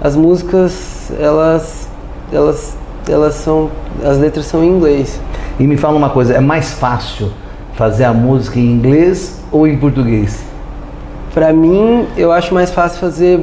as 0.01 0.15
músicas, 0.15 1.11
elas, 1.19 1.89
elas, 2.31 2.77
elas 3.05 3.33
são, 3.33 3.69
as 4.01 4.17
letras 4.17 4.45
são 4.45 4.63
em 4.63 4.69
inglês. 4.69 5.19
E 5.59 5.67
me 5.67 5.75
fala 5.75 5.97
uma 5.97 6.09
coisa, 6.09 6.35
é 6.35 6.39
mais 6.39 6.71
fácil 6.71 7.29
fazer 7.79 8.03
a 8.03 8.13
música 8.13 8.59
em 8.59 8.65
inglês 8.65 9.41
ou 9.49 9.65
em 9.65 9.77
português? 9.77 10.43
Para 11.33 11.53
mim, 11.53 12.05
eu 12.17 12.29
acho 12.29 12.53
mais 12.53 12.71
fácil 12.71 12.99
fazer 12.99 13.39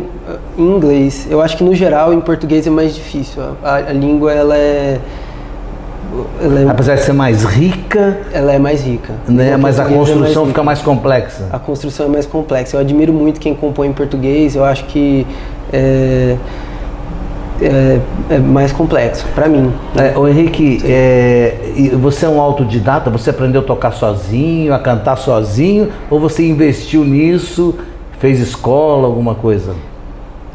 em 0.59 0.63
inglês. 0.77 1.27
Eu 1.31 1.41
acho 1.41 1.57
que 1.57 1.65
no 1.65 1.75
geral 1.75 2.13
em 2.13 2.21
português 2.21 2.67
é 2.67 2.71
mais 2.71 2.95
difícil. 2.95 3.43
A, 3.65 3.77
a 3.77 3.93
língua 3.95 4.31
ela 4.35 4.55
é, 4.55 4.99
ela 6.43 6.61
é, 6.61 6.69
apesar 6.69 6.97
de 6.97 7.01
ser 7.01 7.15
mais 7.15 7.45
rica, 7.45 8.19
ela 8.31 8.53
é 8.53 8.59
mais 8.59 8.83
rica. 8.85 9.15
Né? 9.27 9.57
Mas 9.57 9.81
a 9.81 9.87
construção 9.87 10.43
é 10.43 10.45
mais 10.45 10.49
fica 10.49 10.63
mais 10.63 10.83
complexa. 10.83 11.49
A 11.51 11.59
construção 11.59 12.05
é 12.05 12.09
mais 12.11 12.27
complexa. 12.27 12.77
Eu 12.77 12.81
admiro 12.83 13.15
muito 13.15 13.41
quem 13.41 13.55
compõe 13.55 13.89
em 13.89 13.95
português. 13.95 14.55
Eu 14.55 14.67
acho 14.67 14.85
que 14.85 15.27
é, 15.73 16.37
é, 17.61 18.01
é 18.31 18.39
mais 18.39 18.73
complexo 18.73 19.27
para 19.35 19.49
mim. 19.49 19.73
É, 19.97 20.15
Henrique, 20.29 20.81
é, 20.85 21.55
você 22.01 22.27
é 22.27 22.29
um 22.29 22.41
autodidata? 22.41 23.11
Você 23.11 23.31
aprendeu 23.31 23.61
a 23.61 23.65
tocar 23.65 23.93
sozinho, 23.93 24.75
a 24.75 24.79
cantar 24.79 25.17
sozinho, 25.17 25.91
ou 26.11 26.21
você 26.21 26.47
investiu 26.47 27.05
nisso, 27.05 27.75
fez 28.19 28.41
escola, 28.41 29.07
alguma 29.07 29.35
coisa? 29.35 29.75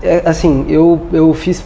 É, 0.02 0.22
assim, 0.26 0.66
eu, 0.68 1.02
eu 1.14 1.34
fiz, 1.34 1.64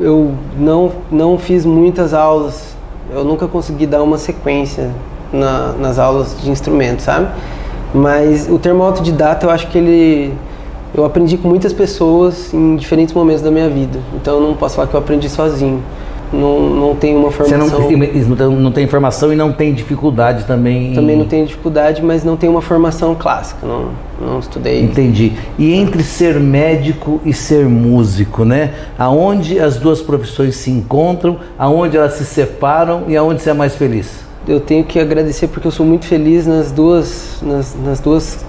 eu 0.00 0.32
não 0.58 0.92
não 1.10 1.38
fiz 1.38 1.64
muitas 1.64 2.14
aulas. 2.14 2.74
Eu 3.12 3.24
nunca 3.24 3.48
consegui 3.48 3.86
dar 3.86 4.02
uma 4.02 4.18
sequência 4.18 4.90
na, 5.32 5.72
nas 5.72 5.98
aulas 5.98 6.36
de 6.40 6.50
instrumento, 6.50 7.02
sabe? 7.02 7.28
Mas 7.92 8.48
o 8.48 8.58
termo 8.58 8.82
autodidata, 8.84 9.46
eu 9.46 9.50
acho 9.50 9.66
que 9.68 9.78
ele 9.78 10.34
eu 10.94 11.04
aprendi 11.04 11.36
com 11.36 11.48
muitas 11.48 11.72
pessoas 11.72 12.52
em 12.52 12.76
diferentes 12.76 13.14
momentos 13.14 13.42
da 13.42 13.50
minha 13.50 13.68
vida. 13.68 13.98
Então 14.14 14.36
eu 14.36 14.40
não 14.40 14.54
posso 14.54 14.76
falar 14.76 14.88
que 14.88 14.94
eu 14.94 15.00
aprendi 15.00 15.28
sozinho. 15.28 15.82
Não, 16.32 16.60
não 16.60 16.94
tenho 16.94 17.18
uma 17.18 17.30
formação. 17.32 17.68
Você 17.68 18.36
não, 18.36 18.52
não 18.52 18.70
tem 18.70 18.86
formação 18.86 19.32
e 19.32 19.36
não 19.36 19.52
tem 19.52 19.74
dificuldade 19.74 20.44
também? 20.44 20.94
Também 20.94 21.16
não 21.16 21.24
tenho 21.26 21.44
dificuldade, 21.44 22.02
mas 22.02 22.22
não 22.22 22.36
tenho 22.36 22.52
uma 22.52 22.62
formação 22.62 23.16
clássica. 23.16 23.66
Não, 23.66 23.88
não 24.20 24.38
estudei. 24.38 24.80
Entendi. 24.80 25.32
E 25.58 25.72
entre 25.72 26.04
ser 26.04 26.38
médico 26.38 27.20
e 27.24 27.32
ser 27.32 27.66
músico, 27.66 28.44
né? 28.44 28.74
Aonde 28.96 29.58
as 29.58 29.76
duas 29.76 30.00
profissões 30.00 30.54
se 30.54 30.70
encontram, 30.70 31.38
aonde 31.58 31.96
elas 31.96 32.14
se 32.14 32.24
separam 32.24 33.04
e 33.08 33.16
aonde 33.16 33.42
você 33.42 33.50
é 33.50 33.54
mais 33.54 33.74
feliz? 33.74 34.20
Eu 34.46 34.60
tenho 34.60 34.84
que 34.84 35.00
agradecer 35.00 35.48
porque 35.48 35.66
eu 35.66 35.72
sou 35.72 35.84
muito 35.84 36.06
feliz 36.06 36.46
nas 36.46 36.70
duas, 36.70 37.40
nas, 37.42 37.76
nas 37.84 37.98
duas 37.98 38.44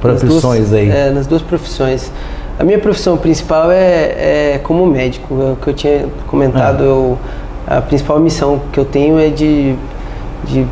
profissões 0.00 0.70
duas, 0.70 0.72
aí? 0.72 0.90
É, 0.90 1.10
nas 1.10 1.26
duas 1.26 1.42
profissões. 1.42 2.10
A 2.58 2.64
minha 2.64 2.78
profissão 2.78 3.16
principal 3.16 3.70
é, 3.70 4.54
é 4.54 4.60
como 4.62 4.84
médico, 4.86 5.34
é 5.42 5.52
o 5.52 5.56
que 5.56 5.68
eu 5.68 5.74
tinha 5.74 6.06
comentado. 6.26 6.82
É. 6.82 6.86
Eu, 6.86 7.18
a 7.66 7.80
principal 7.80 8.18
missão 8.18 8.60
que 8.72 8.78
eu 8.78 8.84
tenho 8.84 9.18
é 9.18 9.28
de, 9.28 9.74
de 10.44 10.66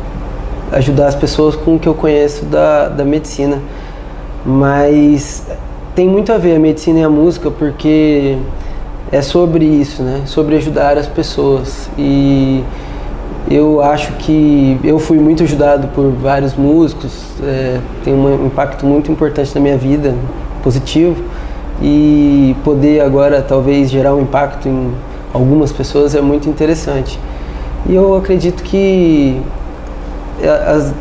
ajudar 0.71 1.07
as 1.07 1.15
pessoas 1.15 1.55
com 1.55 1.75
o 1.75 1.79
que 1.79 1.87
eu 1.87 1.93
conheço 1.93 2.45
da, 2.45 2.89
da 2.89 3.03
medicina. 3.03 3.59
Mas 4.45 5.45
tem 5.95 6.07
muito 6.07 6.31
a 6.31 6.37
ver 6.37 6.55
a 6.55 6.59
medicina 6.59 6.99
e 6.99 7.03
a 7.03 7.09
música 7.09 7.49
porque 7.49 8.37
é 9.11 9.21
sobre 9.21 9.65
isso, 9.65 10.03
né? 10.03 10.23
Sobre 10.25 10.55
ajudar 10.57 10.97
as 10.97 11.07
pessoas. 11.07 11.89
E 11.97 12.63
eu 13.47 13.81
acho 13.81 14.13
que 14.13 14.79
eu 14.83 14.99
fui 14.99 15.17
muito 15.17 15.43
ajudado 15.43 15.87
por 15.89 16.11
vários 16.11 16.55
músicos, 16.55 17.23
é, 17.43 17.79
tem 18.03 18.13
um 18.13 18.45
impacto 18.45 18.85
muito 18.85 19.11
importante 19.11 19.53
na 19.55 19.61
minha 19.61 19.77
vida, 19.77 20.13
positivo, 20.63 21.23
e 21.81 22.55
poder 22.63 23.01
agora 23.01 23.41
talvez 23.41 23.89
gerar 23.89 24.13
um 24.13 24.21
impacto 24.21 24.67
em 24.67 24.91
algumas 25.33 25.71
pessoas 25.71 26.13
é 26.13 26.21
muito 26.21 26.49
interessante. 26.49 27.19
E 27.87 27.95
eu 27.95 28.15
acredito 28.15 28.61
que 28.63 29.41
as, 30.67 30.93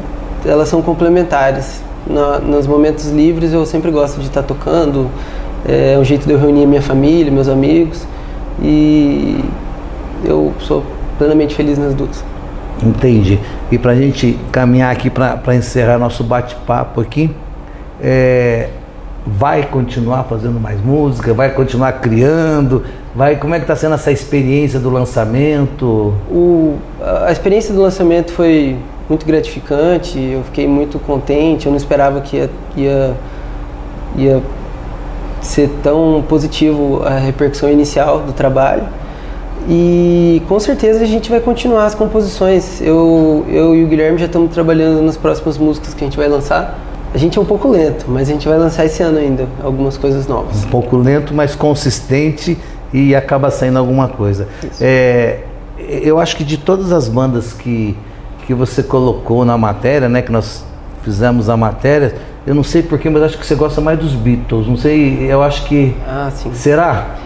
elas 0.45 0.69
são 0.69 0.81
complementares. 0.81 1.83
Na, 2.07 2.39
nos 2.39 2.67
momentos 2.67 3.11
livres 3.11 3.53
eu 3.53 3.67
sempre 3.67 3.91
gosto 3.91 4.21
de 4.21 4.27
estar 4.27 4.43
tocando, 4.43 5.11
é 5.67 5.99
um 5.99 6.05
jeito 6.05 6.27
de 6.27 6.33
eu 6.33 6.39
reunir 6.39 6.67
minha 6.67 6.81
família, 6.81 7.31
meus 7.31 7.49
amigos, 7.49 8.07
e 8.63 9.45
eu 10.25 10.53
sou 10.61 10.83
plenamente 11.19 11.55
feliz 11.55 11.77
nas 11.77 11.95
duas. 11.95 12.25
Entendi. 12.83 13.39
E 13.71 13.77
para 13.79 13.93
a 13.93 13.95
gente 13.95 14.39
caminhar 14.53 14.93
aqui 14.93 15.11
para 15.11 15.55
encerrar 15.55 15.99
nosso 15.99 16.23
bate-papo 16.23 17.01
aqui, 17.01 17.31
é, 18.01 18.69
vai 19.27 19.65
continuar 19.65 20.25
fazendo 20.25 20.59
mais 20.61 20.81
música, 20.81 21.35
vai 21.35 21.51
continuar 21.51 21.93
criando, 21.93 22.85
vai 23.15 23.37
como 23.37 23.55
é 23.55 23.59
que 23.59 23.65
está 23.65 23.77
sendo 23.77 23.95
essa 23.95 24.13
experiência 24.13 24.79
do 24.79 24.91
lançamento? 24.91 26.15
O, 26.31 26.77
a 27.27 27.33
experiência 27.33 27.75
do 27.75 27.83
lançamento 27.83 28.33
foi 28.33 28.77
muito 29.09 29.27
gratificante, 29.27 30.19
eu 30.19 30.43
fiquei 30.45 30.67
muito 30.67 30.99
contente, 30.99 31.67
eu 31.67 31.71
não 31.71 31.77
esperava 31.77 32.21
que 32.21 32.37
ia, 32.37 32.51
ia, 32.77 33.17
ia 34.17 34.43
ser 35.41 35.71
tão 35.83 36.25
positivo 36.29 37.03
a 37.05 37.19
repercussão 37.19 37.71
inicial 37.71 38.21
do 38.21 38.33
trabalho. 38.33 38.85
E 39.69 40.43
com 40.49 40.59
certeza 40.59 41.03
a 41.03 41.07
gente 41.07 41.29
vai 41.29 41.41
continuar 41.41 41.85
as 41.85 41.95
composições. 41.95 42.81
Eu, 42.81 43.45
eu 43.49 43.77
e 43.77 43.85
o 43.85 43.87
Guilherme 43.87 44.19
já 44.19 44.25
estamos 44.25 44.51
trabalhando 44.53 45.03
nas 45.03 45.17
próximas 45.17 45.59
músicas 45.59 45.93
que 45.93 46.03
a 46.03 46.07
gente 46.07 46.17
vai 46.17 46.27
lançar. 46.27 46.79
A 47.13 47.19
gente 47.19 47.39
é 47.39 47.41
um 47.41 47.45
pouco 47.45 47.69
lento, 47.69 48.07
mas 48.09 48.29
a 48.29 48.33
gente 48.33 48.49
vai 48.49 48.59
lançar 48.59 48.87
esse 48.87 49.03
ano 49.03 49.19
ainda 49.19 49.47
algumas 49.63 49.97
coisas 49.99 50.27
novas. 50.27 50.65
Um 50.65 50.69
pouco 50.69 50.97
lento, 50.97 51.35
mas 51.35 51.55
consistente 51.55 52.57
e 52.93 53.15
acaba 53.15 53.51
saindo 53.51 53.79
alguma 53.79 54.09
coisa. 54.09 54.49
É, 54.81 55.41
eu 55.79 56.19
acho 56.19 56.37
que 56.37 56.45
de 56.45 56.57
todas 56.57 56.91
as 56.91 57.07
bandas 57.07 57.53
que, 57.53 57.97
que 58.47 58.55
você 58.55 58.83
colocou 58.83 59.45
na 59.45 59.59
matéria, 59.59 60.09
né, 60.09 60.23
que 60.23 60.33
nós 60.33 60.65
fizemos 61.03 61.49
a 61.51 61.57
matéria, 61.57 62.15
eu 62.47 62.55
não 62.55 62.63
sei 62.63 62.83
porquê, 62.83 63.11
mas 63.11 63.23
acho 63.23 63.39
que 63.39 63.47
você 63.47 63.55
gosta 63.55 63.81
mais 63.81 63.99
dos 63.99 64.13
Beatles. 64.13 64.67
Não 64.67 64.77
sei, 64.77 65.31
eu 65.31 65.43
acho 65.43 65.65
que. 65.65 65.95
Ah, 66.07 66.31
sim. 66.35 66.53
Será? 66.55 67.17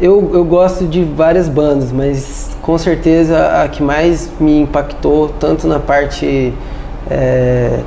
Eu, 0.00 0.30
eu 0.32 0.44
gosto 0.44 0.86
de 0.86 1.02
várias 1.02 1.48
bandas, 1.48 1.90
mas 1.90 2.56
com 2.62 2.78
certeza 2.78 3.62
a 3.62 3.68
que 3.68 3.82
mais 3.82 4.30
me 4.38 4.60
impactou, 4.60 5.28
tanto 5.40 5.66
na 5.66 5.80
parte 5.80 6.54
é, 7.10 7.80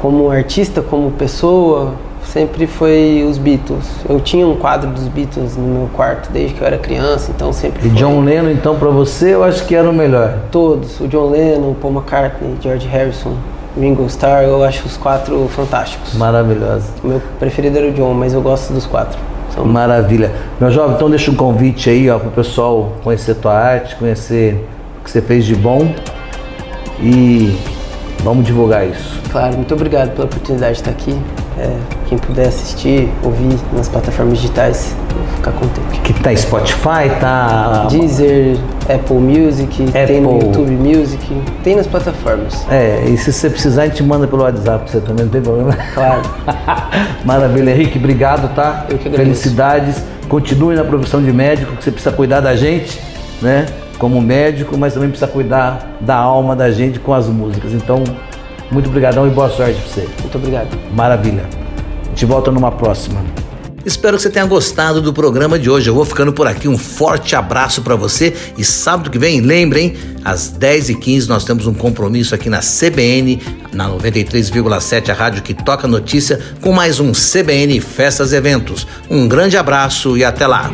como 0.00 0.30
artista, 0.30 0.80
como 0.80 1.10
pessoa, 1.10 1.92
sempre 2.24 2.66
foi 2.66 3.26
os 3.28 3.36
Beatles. 3.36 3.84
Eu 4.08 4.18
tinha 4.18 4.46
um 4.46 4.56
quadro 4.56 4.88
dos 4.90 5.08
Beatles 5.08 5.58
no 5.58 5.66
meu 5.66 5.90
quarto 5.94 6.30
desde 6.32 6.54
que 6.54 6.62
eu 6.62 6.66
era 6.66 6.78
criança, 6.78 7.30
então 7.34 7.52
sempre. 7.52 7.86
E 7.86 7.90
foi. 7.90 7.98
John 7.98 8.20
Lennon, 8.20 8.50
então, 8.50 8.76
para 8.76 8.88
você, 8.88 9.34
eu 9.34 9.44
acho 9.44 9.66
que 9.66 9.74
era 9.74 9.88
o 9.88 9.92
melhor? 9.92 10.38
Todos. 10.50 10.98
O 11.00 11.06
John 11.06 11.28
Lennon, 11.30 11.74
Paul 11.74 11.92
McCartney, 11.92 12.56
George 12.62 12.86
Harrison, 12.88 13.34
Ringo 13.78 14.06
Starr, 14.06 14.44
eu 14.44 14.64
acho 14.64 14.86
os 14.86 14.96
quatro 14.96 15.48
fantásticos. 15.48 16.14
Maravilhosos. 16.14 16.88
O 17.04 17.08
meu 17.08 17.22
preferido 17.38 17.76
era 17.76 17.88
o 17.88 17.92
John, 17.92 18.14
mas 18.14 18.32
eu 18.32 18.40
gosto 18.40 18.72
dos 18.72 18.86
quatro. 18.86 19.18
São... 19.54 19.64
Maravilha. 19.64 20.32
Meu 20.60 20.70
jovem, 20.70 20.96
então 20.96 21.08
deixa 21.08 21.30
um 21.30 21.34
convite 21.34 21.90
aí, 21.90 22.08
ó, 22.10 22.18
pro 22.18 22.30
pessoal 22.30 22.92
conhecer 23.02 23.34
tua 23.36 23.54
arte, 23.54 23.96
conhecer 23.96 24.66
o 25.00 25.04
que 25.04 25.10
você 25.10 25.20
fez 25.20 25.44
de 25.44 25.54
bom 25.54 25.94
e 27.00 27.56
vamos 28.22 28.44
divulgar 28.44 28.86
isso. 28.86 29.20
Claro, 29.30 29.56
muito 29.56 29.72
obrigado 29.74 30.10
pela 30.10 30.24
oportunidade 30.24 30.74
de 30.74 30.80
estar 30.80 30.90
aqui. 30.90 31.18
É, 31.58 31.76
quem 32.06 32.16
puder 32.18 32.46
assistir, 32.46 33.08
ouvir 33.24 33.58
nas 33.72 33.88
plataformas 33.88 34.38
digitais, 34.38 34.94
vou 35.12 35.26
ficar 35.36 35.50
contente. 35.52 36.00
Que 36.02 36.14
tá 36.14 36.34
Spotify, 36.36 37.10
tá. 37.20 37.88
Deezer, 37.90 38.56
Apple 38.88 39.16
Music, 39.16 39.82
Apple. 39.82 40.06
tem 40.06 40.20
no 40.20 40.38
YouTube 40.38 40.70
Music, 40.70 41.42
tem 41.64 41.74
nas 41.74 41.86
plataformas. 41.86 42.64
É, 42.70 43.04
e 43.08 43.18
se 43.18 43.32
você 43.32 43.50
precisar, 43.50 43.82
a 43.82 43.88
gente 43.88 44.04
manda 44.04 44.26
pelo 44.28 44.42
WhatsApp 44.42 44.88
você 44.88 45.00
também, 45.00 45.24
não 45.24 45.32
tem 45.32 45.42
problema. 45.42 45.76
Claro. 45.94 46.22
Maravilha, 47.26 47.72
Henrique, 47.72 47.98
obrigado, 47.98 48.54
tá? 48.54 48.86
Eu 48.88 48.96
que 48.96 49.08
agradeço. 49.08 49.42
Felicidades. 49.42 49.96
Continue 50.28 50.76
na 50.76 50.84
profissão 50.84 51.22
de 51.22 51.32
médico, 51.32 51.74
que 51.74 51.82
você 51.82 51.90
precisa 51.90 52.14
cuidar 52.14 52.40
da 52.40 52.54
gente, 52.54 53.00
né? 53.42 53.66
Como 53.98 54.20
médico, 54.20 54.78
mas 54.78 54.94
também 54.94 55.08
precisa 55.08 55.30
cuidar 55.30 55.96
da 56.00 56.14
alma 56.14 56.54
da 56.54 56.70
gente 56.70 57.00
com 57.00 57.12
as 57.12 57.26
músicas. 57.26 57.72
Então, 57.72 58.04
muito 58.70 58.88
obrigadão 58.88 59.26
e 59.26 59.30
boa 59.30 59.48
sorte 59.48 59.80
para 59.80 59.88
você. 59.88 60.08
Muito 60.20 60.38
obrigado. 60.38 60.78
Maravilha. 60.94 61.48
A 62.06 62.08
gente 62.10 62.26
volta 62.26 62.50
numa 62.50 62.70
próxima. 62.70 63.22
Espero 63.84 64.16
que 64.16 64.22
você 64.22 64.28
tenha 64.28 64.44
gostado 64.44 65.00
do 65.00 65.14
programa 65.14 65.58
de 65.58 65.70
hoje. 65.70 65.88
Eu 65.88 65.94
vou 65.94 66.04
ficando 66.04 66.32
por 66.32 66.46
aqui. 66.46 66.68
Um 66.68 66.76
forte 66.76 67.34
abraço 67.34 67.80
para 67.80 67.96
você 67.96 68.34
e 68.56 68.64
sábado 68.64 69.08
que 69.08 69.18
vem, 69.18 69.40
lembrem, 69.40 69.96
às 70.24 70.52
10h15 70.52 71.26
nós 71.26 71.44
temos 71.44 71.66
um 71.66 71.72
compromisso 71.72 72.34
aqui 72.34 72.50
na 72.50 72.58
CBN, 72.58 73.40
na 73.72 73.88
93,7, 73.88 75.08
a 75.08 75.14
rádio 75.14 75.42
que 75.42 75.54
toca 75.54 75.88
notícia, 75.88 76.38
com 76.60 76.72
mais 76.72 77.00
um 77.00 77.12
CBN 77.12 77.80
Festas 77.80 78.32
e 78.32 78.36
Eventos. 78.36 78.86
Um 79.08 79.26
grande 79.26 79.56
abraço 79.56 80.18
e 80.18 80.24
até 80.24 80.46
lá. 80.46 80.70